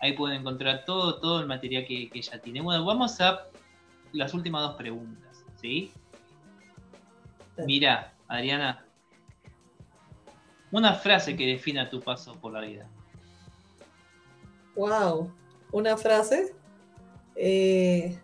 Ahí 0.00 0.12
pueden 0.12 0.40
encontrar 0.40 0.84
todo, 0.84 1.20
todo 1.20 1.40
el 1.40 1.46
material 1.46 1.86
que, 1.86 2.10
que 2.10 2.18
ella 2.18 2.40
tiene. 2.40 2.60
Bueno, 2.60 2.84
vamos 2.84 3.20
a 3.20 3.46
las 4.12 4.34
últimas 4.34 4.62
dos 4.62 4.74
preguntas. 4.74 5.44
¿sí? 5.60 5.92
Mira, 7.64 8.12
Adriana, 8.28 8.84
una 10.70 10.94
frase 10.94 11.36
que 11.36 11.46
defina 11.46 11.88
tu 11.88 12.00
paso 12.00 12.34
por 12.36 12.52
la 12.52 12.60
vida. 12.60 12.88
Wow, 14.74 15.32
una 15.72 15.96
frase. 15.96 16.54
Eh, 17.34 18.18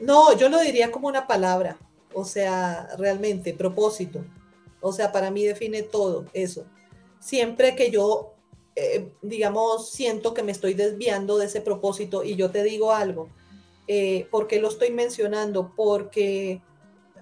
no, 0.00 0.36
yo 0.36 0.48
lo 0.48 0.58
diría 0.60 0.90
como 0.90 1.08
una 1.08 1.26
palabra, 1.26 1.76
o 2.14 2.24
sea, 2.24 2.88
realmente, 2.98 3.54
propósito. 3.54 4.24
O 4.80 4.92
sea, 4.92 5.12
para 5.12 5.30
mí 5.30 5.44
define 5.44 5.82
todo 5.82 6.26
eso. 6.32 6.64
Siempre 7.18 7.76
que 7.76 7.90
yo, 7.90 8.34
eh, 8.76 9.12
digamos, 9.22 9.90
siento 9.90 10.32
que 10.34 10.42
me 10.42 10.52
estoy 10.52 10.74
desviando 10.74 11.38
de 11.38 11.46
ese 11.46 11.60
propósito 11.60 12.24
y 12.24 12.36
yo 12.36 12.50
te 12.50 12.62
digo 12.62 12.92
algo, 12.92 13.28
eh, 13.92 14.28
¿Por 14.30 14.46
qué 14.46 14.60
lo 14.60 14.68
estoy 14.68 14.92
mencionando? 14.92 15.72
Porque 15.74 16.62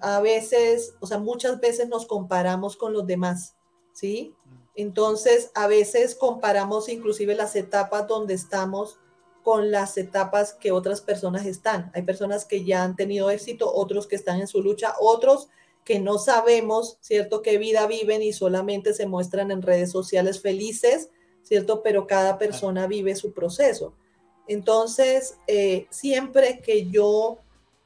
a 0.01 0.21
veces, 0.21 0.93
o 0.99 1.07
sea, 1.07 1.17
muchas 1.17 1.59
veces 1.59 1.89
nos 1.89 2.05
comparamos 2.05 2.77
con 2.77 2.93
los 2.93 3.07
demás, 3.07 3.55
¿sí? 3.91 4.35
Entonces, 4.75 5.49
a 5.55 5.65
veces 5.65 6.13
comparamos 6.13 6.87
inclusive 6.87 7.33
las 7.33 7.55
etapas 7.55 8.07
donde 8.07 8.35
estamos 8.35 8.99
con 9.43 9.71
las 9.71 9.97
etapas 9.97 10.53
que 10.53 10.71
otras 10.71 11.01
personas 11.01 11.45
están. 11.45 11.91
Hay 11.93 12.03
personas 12.03 12.45
que 12.45 12.63
ya 12.63 12.83
han 12.83 12.95
tenido 12.95 13.29
éxito, 13.29 13.73
otros 13.73 14.07
que 14.07 14.15
están 14.15 14.39
en 14.39 14.47
su 14.47 14.61
lucha, 14.61 14.93
otros 14.99 15.49
que 15.83 15.99
no 15.99 16.19
sabemos, 16.19 16.97
¿cierto?, 17.01 17.41
qué 17.41 17.57
vida 17.57 17.87
viven 17.87 18.21
y 18.21 18.33
solamente 18.33 18.93
se 18.93 19.07
muestran 19.07 19.49
en 19.51 19.61
redes 19.61 19.91
sociales 19.91 20.41
felices, 20.41 21.09
¿cierto? 21.41 21.81
Pero 21.81 22.05
cada 22.05 22.37
persona 22.37 22.85
vive 22.85 23.15
su 23.15 23.33
proceso. 23.33 23.93
Entonces, 24.47 25.37
eh, 25.47 25.87
siempre 25.89 26.59
que 26.59 26.87
yo 26.87 27.39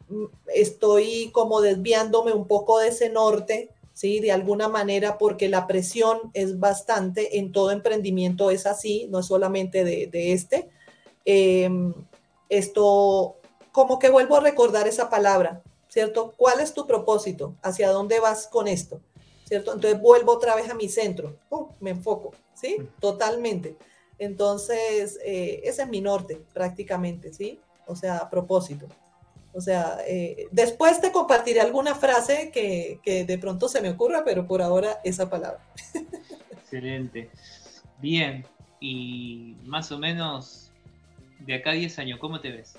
mm, 0.10 0.26
estoy 0.54 1.30
como 1.32 1.62
desviándome 1.62 2.34
un 2.34 2.48
poco 2.48 2.80
de 2.80 2.90
ese 2.90 3.10
norte, 3.10 3.70
¿sí? 3.94 4.20
De 4.20 4.32
alguna 4.32 4.68
manera, 4.68 5.18
porque 5.18 5.50
la 5.50 5.68
presión 5.68 6.32
es 6.34 6.60
bastante, 6.60 7.38
en 7.38 7.52
todo 7.52 7.72
emprendimiento 7.72 8.52
es 8.52 8.66
así, 8.66 9.08
no 9.10 9.20
es 9.20 9.28
solamente 9.28 9.84
de, 9.84 10.34
este. 10.34 10.70
Em, 11.26 11.94
esto, 12.50 13.38
como 13.72 14.00
que 14.00 14.10
vuelvo 14.10 14.38
a 14.38 14.42
recordar 14.42 14.88
esa 14.88 15.10
palabra, 15.10 15.62
¿cierto? 15.88 16.34
¿Cuál 16.38 16.60
es 16.60 16.74
tu 16.74 16.86
propósito? 16.86 17.56
¿Hacia 17.62 17.92
dónde 17.92 18.20
vas 18.20 18.48
con 18.48 18.68
esto? 18.68 19.02
¿Cierto? 19.46 19.74
Entonces 19.74 20.00
vuelvo 20.02 20.34
otra 20.34 20.56
vez 20.56 20.70
a 20.70 20.74
mi 20.76 20.90
centro, 20.90 21.38
me 21.80 21.92
enfoco, 21.92 22.32
¿sí? 22.54 22.78
Totalmente. 23.00 23.78
Entonces, 24.18 25.20
eh, 25.24 25.62
ese 25.64 25.84
es 25.84 25.90
mi 25.90 26.02
norte 26.02 26.42
prácticamente, 26.54 27.34
¿sí? 27.34 27.60
O 27.88 27.96
sea, 27.96 28.18
a 28.18 28.30
propósito. 28.30 28.88
O 29.54 29.62
sea, 29.62 30.00
eh, 30.08 30.48
después 30.52 31.00
te 31.00 31.12
compartiré 31.12 31.62
alguna 31.62 31.94
frase 31.94 32.50
que, 32.52 33.26
de 33.28 33.38
pronto 33.38 33.70
se 33.70 33.82
me 33.82 33.92
ocurra, 33.92 34.24
pero 34.24 34.48
por 34.48 34.62
ahora 34.62 35.00
esa 35.04 35.30
palabra. 35.30 35.64
Excelente. 36.52 37.30
Bien, 38.00 38.46
y 38.80 39.56
más 39.64 39.92
o 39.92 40.00
menos 40.00 40.63
de 41.46 41.56
acá 41.56 41.72
a 41.72 41.74
10 41.74 42.00
años, 42.00 42.20
¿cómo 42.20 42.40
te 42.40 42.52
ves? 42.52 42.78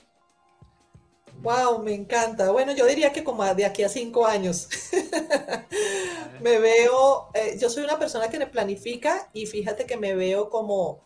Wow, 1.42 1.82
me 1.82 1.94
encanta. 1.94 2.50
Bueno, 2.50 2.72
yo 2.74 2.86
diría 2.86 3.12
que 3.12 3.24
como 3.24 3.44
de 3.54 3.64
aquí 3.64 3.82
a 3.82 3.88
5 3.88 4.26
años. 4.26 4.68
me 6.40 6.58
veo, 6.58 7.28
eh, 7.34 7.58
yo 7.60 7.68
soy 7.68 7.84
una 7.84 7.98
persona 7.98 8.28
que 8.28 8.38
me 8.38 8.46
planifica 8.46 9.28
y 9.32 9.46
fíjate 9.46 9.84
que 9.84 9.96
me 9.96 10.14
veo 10.14 10.48
como 10.48 11.00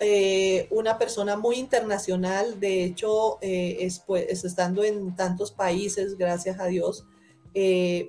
eh, 0.00 0.66
una 0.70 0.98
persona 0.98 1.36
muy 1.36 1.56
internacional, 1.56 2.58
de 2.58 2.84
hecho, 2.84 3.38
eh, 3.42 3.86
pues, 4.06 4.44
estando 4.44 4.82
en 4.82 5.14
tantos 5.14 5.52
países, 5.52 6.16
gracias 6.16 6.58
a 6.58 6.66
Dios, 6.66 7.04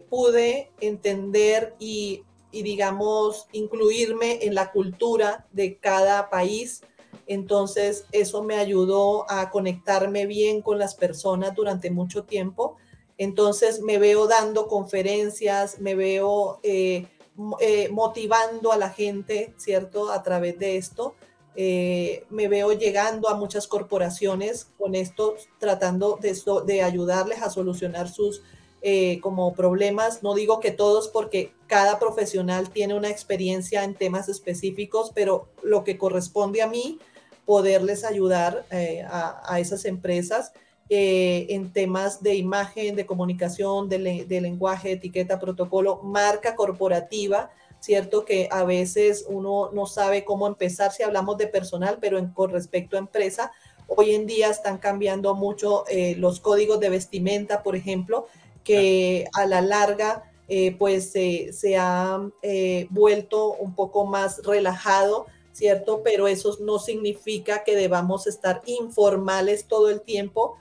pude 0.10 0.72
entender 0.80 1.76
y, 1.80 2.24
y, 2.52 2.64
digamos, 2.64 3.48
incluirme 3.52 4.40
en 4.46 4.56
la 4.56 4.72
cultura 4.72 5.48
de 5.52 5.78
cada 5.78 6.30
país. 6.30 6.82
Entonces, 7.28 8.06
eso 8.12 8.44
me 8.44 8.56
ayudó 8.56 9.30
a 9.30 9.50
conectarme 9.50 10.26
bien 10.26 10.62
con 10.62 10.78
las 10.78 10.96
personas 10.96 11.56
durante 11.56 11.92
mucho 11.92 12.24
tiempo. 12.24 12.78
Entonces, 13.18 13.82
me 13.82 13.98
veo 13.98 14.28
dando 14.28 14.68
conferencias, 14.68 15.80
me 15.80 15.96
veo 15.96 16.60
motivando 17.92 18.72
a 18.72 18.78
la 18.78 18.90
gente, 18.90 19.54
¿cierto? 19.58 20.12
A 20.12 20.24
través 20.24 20.60
de 20.60 20.78
esto. 20.78 21.16
Eh, 21.56 22.26
me 22.30 22.48
veo 22.48 22.74
llegando 22.74 23.30
a 23.30 23.36
muchas 23.36 23.68
corporaciones 23.68 24.72
con 24.78 24.96
esto, 24.96 25.36
tratando 25.60 26.18
de, 26.20 26.36
de 26.66 26.82
ayudarles 26.82 27.42
a 27.42 27.50
solucionar 27.50 28.10
sus 28.10 28.42
eh, 28.84 29.20
como 29.22 29.54
problemas. 29.54 30.22
No 30.22 30.36
digo 30.36 30.60
que 30.60 30.72
todos 30.72 31.08
porque 31.08 31.54
cada 31.68 31.98
profesional 31.98 32.70
tiene 32.70 32.94
una 32.94 33.10
experiencia 33.10 33.84
en 33.84 33.96
temas 33.96 34.30
específicos, 34.30 35.12
pero 35.16 35.48
lo 35.64 35.84
que 35.84 35.98
corresponde 35.98 36.62
a 36.62 36.68
mí, 36.68 37.00
poderles 37.46 38.04
ayudar 38.04 38.66
eh, 38.72 39.04
a, 39.10 39.60
esas 39.60 39.86
empresas 39.86 40.54
en 40.90 41.74
temas 41.74 42.22
de 42.22 42.36
imagen, 42.36 42.96
de 42.96 43.08
comunicación, 43.08 43.90
de, 43.90 44.26
de 44.28 44.42
lenguaje, 44.42 44.92
etiqueta, 44.92 45.40
protocolo, 45.40 46.02
marca 46.04 46.56
corporativa 46.56 47.50
¿cierto? 47.84 48.24
Que 48.24 48.48
a 48.50 48.64
veces 48.64 49.26
uno 49.28 49.70
no 49.74 49.88
sabe 49.88 50.24
cómo 50.24 50.48
empezar 50.48 50.94
si 50.94 51.04
hablamos 51.04 51.38
de 51.38 51.48
personal, 51.48 51.98
pero 52.00 52.18
en, 52.18 52.30
con 52.30 52.50
respecto 52.50 52.96
a 52.96 53.00
empresa, 53.00 53.52
hoy 53.88 54.16
en 54.16 54.26
día 54.26 54.50
están 54.50 54.78
cambiando 54.78 55.36
mucho 55.36 55.84
eh, 55.90 56.16
los 56.18 56.40
códigos 56.40 56.80
de 56.80 56.88
vestimenta, 56.88 57.62
por 57.62 57.76
ejemplo, 57.76 58.28
que 58.64 59.28
a 59.34 59.46
la 59.46 59.62
larga 59.62 60.32
eh, 60.48 60.76
pues 60.78 61.12
se 61.12 61.78
ha 61.78 62.22
eh, 62.42 62.88
vuelto 62.90 63.54
un 63.54 63.76
poco 63.76 64.06
más 64.06 64.42
relajado, 64.44 65.26
¿cierto? 65.52 66.02
Pero 66.04 66.28
eso 66.28 66.58
no 66.62 66.80
significa 66.80 67.64
que 67.64 67.76
debamos 67.76 68.28
estar 68.28 68.62
informales 68.66 69.68
todo 69.68 69.90
el 69.90 70.02
tiempo. 70.02 70.58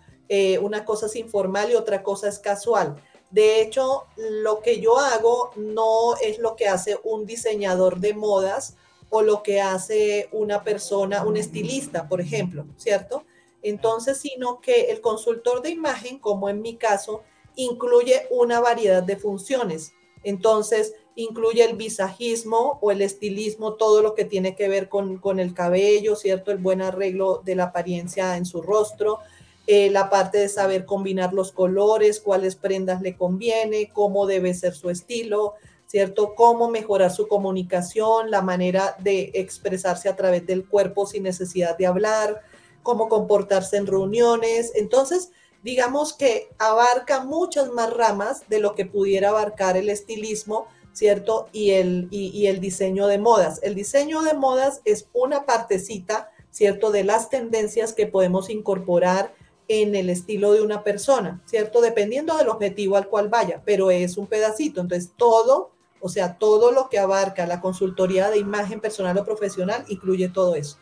una 0.63 0.87
cosa 0.87 1.07
es 1.07 1.17
informal 1.17 1.71
y 1.71 1.75
otra 1.75 2.03
cosa 2.03 2.29
es 2.29 2.39
casual. 2.39 2.97
De 3.31 3.61
hecho, 3.61 4.05
lo 4.17 4.61
que 4.61 4.81
yo 4.81 4.99
hago 4.99 5.51
no 5.57 6.17
es 6.23 6.39
lo 6.39 6.55
que 6.55 6.69
hace 6.69 6.99
un 7.03 7.27
diseñador 7.27 7.99
de 7.99 8.15
modas 8.15 8.77
o 9.09 9.21
lo 9.21 9.43
que 9.43 9.61
hace 9.61 10.29
una 10.33 10.65
persona, 10.65 11.25
un 11.25 11.37
estilista, 11.37 12.09
por 12.09 12.23
ejemplo, 12.23 12.65
¿cierto? 12.79 13.25
Entonces, 13.63 14.19
sino 14.19 14.61
que 14.61 14.91
el 14.91 15.01
consultor 15.01 15.61
de 15.61 15.71
imagen, 15.71 16.19
como 16.19 16.49
en 16.49 16.63
mi 16.63 16.77
caso, 16.77 17.23
incluye 17.57 18.27
una 18.31 18.61
variedad 18.61 19.03
de 19.03 19.17
funciones. 19.17 19.93
Entonces, 20.25 20.95
incluye 21.15 21.65
el 21.65 21.77
visajismo 21.77 22.79
o 22.81 22.91
el 22.91 23.03
estilismo, 23.03 23.75
todo 23.75 24.03
lo 24.03 24.15
que 24.15 24.25
tiene 24.25 24.55
que 24.55 24.69
ver 24.69 24.89
con, 24.89 25.19
con 25.19 25.41
el 25.41 25.55
cabello, 25.55 26.17
¿cierto? 26.17 26.51
El 26.51 26.59
buen 26.59 26.81
arreglo 26.81 27.43
de 27.45 27.57
la 27.57 27.65
apariencia 27.65 28.37
en 28.37 28.47
su 28.47 28.63
rostro, 28.63 29.19
eh, 29.67 29.91
la 29.91 30.11
parte 30.11 30.39
de 30.39 30.49
saber 30.49 30.85
combinar 30.85 31.33
los 31.33 31.53
colores, 31.53 32.21
cuáles 32.21 32.57
prendas 32.57 33.01
le 33.01 33.17
conviene, 33.17 33.91
cómo 33.93 34.27
debe 34.27 34.55
ser 34.55 34.75
su 34.75 34.91
estilo, 34.91 35.55
¿cierto? 35.87 36.35
Cómo 36.35 36.69
mejorar 36.69 37.13
su 37.13 37.29
comunicación, 37.29 38.31
la 38.31 38.43
manera 38.43 38.97
de 38.99 39.31
expresarse 39.35 40.09
a 40.09 40.17
través 40.17 40.47
del 40.47 40.67
cuerpo 40.67 41.07
sin 41.07 41.23
necesidad 41.25 41.77
de 41.77 41.87
hablar, 41.87 42.41
cómo 42.83 43.09
comportarse 43.09 43.77
en 43.77 43.87
reuniones. 43.87 44.73
Entonces, 44.75 45.31
digamos 45.63 46.13
que 46.13 46.49
abarca 46.59 47.25
muchas 47.25 47.71
más 47.71 47.93
ramas 47.93 48.49
de 48.49 48.61
lo 48.61 48.75
que 48.75 48.87
pudiera 48.87 49.31
abarcar 49.31 49.77
el 49.77 49.89
estilismo, 49.89 50.67
¿cierto? 50.93 51.49
Y 51.53 51.71
el, 51.71 52.09
y 52.11 52.47
el 52.47 52.61
diseño 52.61 53.07
de 53.07 53.19
modas. 53.19 53.61
El 53.63 53.75
diseño 53.75 54.23
de 54.23 54.35
modas 54.35 54.83
es 54.85 55.09
una 55.13 55.47
partecita, 55.47 56.31
¿cierto? 56.51 56.91
De 56.91 57.05
las 57.05 57.31
tendencias 57.31 57.93
que 57.93 58.07
podemos 58.07 58.51
incorporar 58.51 59.35
en 59.69 59.95
el 59.95 60.11
estilo 60.11 60.53
de 60.53 60.61
una 60.61 60.85
persona, 60.85 61.41
¿cierto? 61.47 61.81
Dependiendo 61.81 62.37
del 62.37 62.49
objetivo 62.49 62.97
al 62.97 63.09
cual 63.09 63.29
vaya, 63.29 63.63
pero 63.65 63.91
es 63.91 64.17
un 64.17 64.27
pedacito. 64.27 64.81
Entonces, 64.81 65.13
todo, 65.17 65.73
o 66.01 66.09
sea, 66.09 66.39
todo 66.39 66.73
lo 66.73 66.89
que 66.89 66.99
abarca 66.99 67.47
la 67.47 67.61
consultoría 67.61 68.31
de 68.31 68.39
imagen 68.39 68.81
personal 68.81 69.17
o 69.19 69.25
profesional 69.25 69.85
incluye 69.89 70.29
todo 70.29 70.57
eso. 70.57 70.79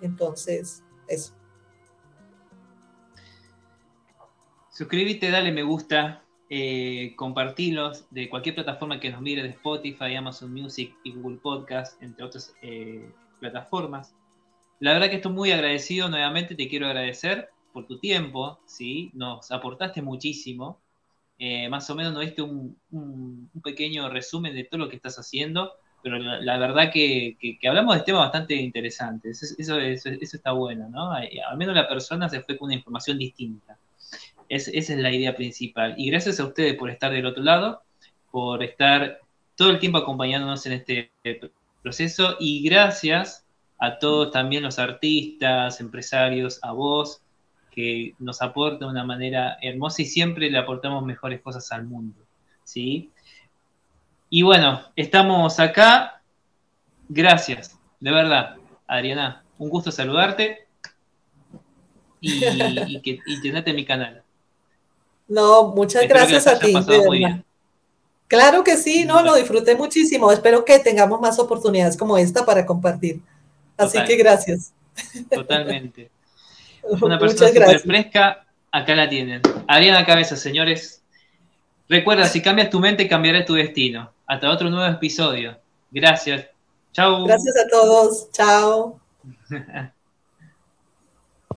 Entonces, 0.00 0.82
eso. 1.06 1.34
Suscríbete, 4.72 5.30
dale 5.30 5.52
me 5.52 5.62
gusta, 5.62 6.24
eh, 6.48 7.14
de 8.10 8.28
cualquier 8.30 8.54
plataforma 8.54 8.98
que 8.98 9.10
nos 9.10 9.20
mire, 9.20 9.42
de 9.42 9.50
Spotify, 9.50 10.14
Amazon 10.16 10.50
Music 10.50 10.96
y 11.04 11.12
Google 11.12 11.36
Podcast, 11.42 12.02
entre 12.02 12.24
otras 12.24 12.54
eh, 12.62 13.06
plataformas. 13.38 14.14
La 14.80 14.94
verdad 14.94 15.10
que 15.10 15.16
estoy 15.16 15.32
muy 15.32 15.52
agradecido, 15.52 16.08
nuevamente 16.08 16.54
te 16.54 16.68
quiero 16.68 16.86
agradecer 16.86 17.50
por 17.74 17.86
tu 17.86 17.98
tiempo, 17.98 18.60
¿sí? 18.64 19.10
Nos 19.12 19.50
aportaste 19.50 20.00
muchísimo. 20.00 20.80
Eh, 21.38 21.68
más 21.68 21.90
o 21.90 21.94
menos 21.94 22.14
nos 22.14 22.22
diste 22.22 22.40
un, 22.40 23.50
pequeño 23.62 24.08
resumen 24.08 24.54
de 24.54 24.64
todo 24.64 24.78
lo 24.78 24.88
que 24.88 24.96
estás 24.96 25.18
haciendo, 25.18 25.74
pero 26.02 26.18
la, 26.18 26.56
verdad 26.56 26.90
que, 26.90 27.36
hablamos 27.68 27.96
de 27.96 28.04
temas 28.04 28.22
bastante 28.22 28.54
interesantes. 28.54 29.42
Eso, 29.58 29.78
eso, 29.78 30.08
está 30.08 30.52
bueno, 30.52 30.88
¿no? 30.88 31.12
Al 31.12 31.58
menos 31.58 31.74
la 31.74 31.86
persona 31.86 32.30
se 32.30 32.40
fue 32.40 32.56
con 32.56 32.68
una 32.68 32.74
información 32.76 33.18
distinta. 33.18 33.78
Esa 34.56 34.70
es 34.70 34.90
la 34.90 35.10
idea 35.10 35.34
principal. 35.34 35.94
Y 35.96 36.10
gracias 36.10 36.38
a 36.38 36.44
ustedes 36.44 36.74
por 36.76 36.90
estar 36.90 37.10
del 37.10 37.26
otro 37.26 37.42
lado, 37.42 37.82
por 38.30 38.62
estar 38.62 39.20
todo 39.56 39.70
el 39.70 39.78
tiempo 39.78 39.98
acompañándonos 39.98 40.66
en 40.66 40.72
este 40.72 41.10
proceso 41.82 42.36
y 42.38 42.62
gracias 42.62 43.46
a 43.78 43.98
todos 43.98 44.30
también 44.30 44.62
los 44.62 44.78
artistas, 44.78 45.80
empresarios, 45.80 46.60
a 46.62 46.72
vos, 46.72 47.22
que 47.70 48.14
nos 48.18 48.42
aporta 48.42 48.84
de 48.84 48.90
una 48.90 49.04
manera 49.04 49.56
hermosa 49.62 50.02
y 50.02 50.04
siempre 50.04 50.50
le 50.50 50.58
aportamos 50.58 51.04
mejores 51.04 51.40
cosas 51.40 51.72
al 51.72 51.84
mundo. 51.84 52.20
¿sí? 52.64 53.10
Y 54.28 54.42
bueno, 54.42 54.82
estamos 54.96 55.58
acá. 55.60 56.22
Gracias, 57.08 57.78
de 58.00 58.10
verdad, 58.10 58.56
Adriana. 58.86 59.44
Un 59.58 59.70
gusto 59.70 59.90
saludarte 59.90 60.66
y, 62.20 62.44
y 62.44 63.00
que 63.00 63.18
tenerte 63.42 63.70
en 63.70 63.76
mi 63.76 63.84
canal. 63.84 64.21
No, 65.28 65.68
muchas 65.68 66.06
gracias 66.08 66.46
a 66.46 66.58
ti. 66.58 66.74
Claro 68.28 68.64
que 68.64 68.76
sí, 68.76 69.04
no, 69.04 69.22
lo 69.22 69.34
disfruté 69.34 69.74
muchísimo. 69.74 70.32
Espero 70.32 70.64
que 70.64 70.78
tengamos 70.78 71.20
más 71.20 71.38
oportunidades 71.38 71.96
como 71.96 72.16
esta 72.16 72.46
para 72.46 72.64
compartir. 72.64 73.20
Así 73.76 74.02
que 74.04 74.16
gracias. 74.16 74.72
Totalmente. 75.30 76.10
Una 77.00 77.18
persona 77.18 77.48
súper 77.48 77.80
fresca, 77.80 78.46
acá 78.70 78.94
la 78.94 79.08
tienen. 79.08 79.40
Adriana 79.68 80.04
Cabeza, 80.04 80.36
señores. 80.36 81.02
Recuerda, 81.88 82.26
si 82.26 82.40
cambias 82.40 82.70
tu 82.70 82.80
mente, 82.80 83.06
cambiarás 83.06 83.44
tu 83.44 83.54
destino. 83.54 84.10
Hasta 84.26 84.50
otro 84.50 84.70
nuevo 84.70 84.90
episodio. 84.90 85.58
Gracias. 85.90 86.46
Chao. 86.92 87.24
Gracias 87.24 87.54
a 87.56 87.68
todos. 87.68 88.30
Chao. 88.32 89.00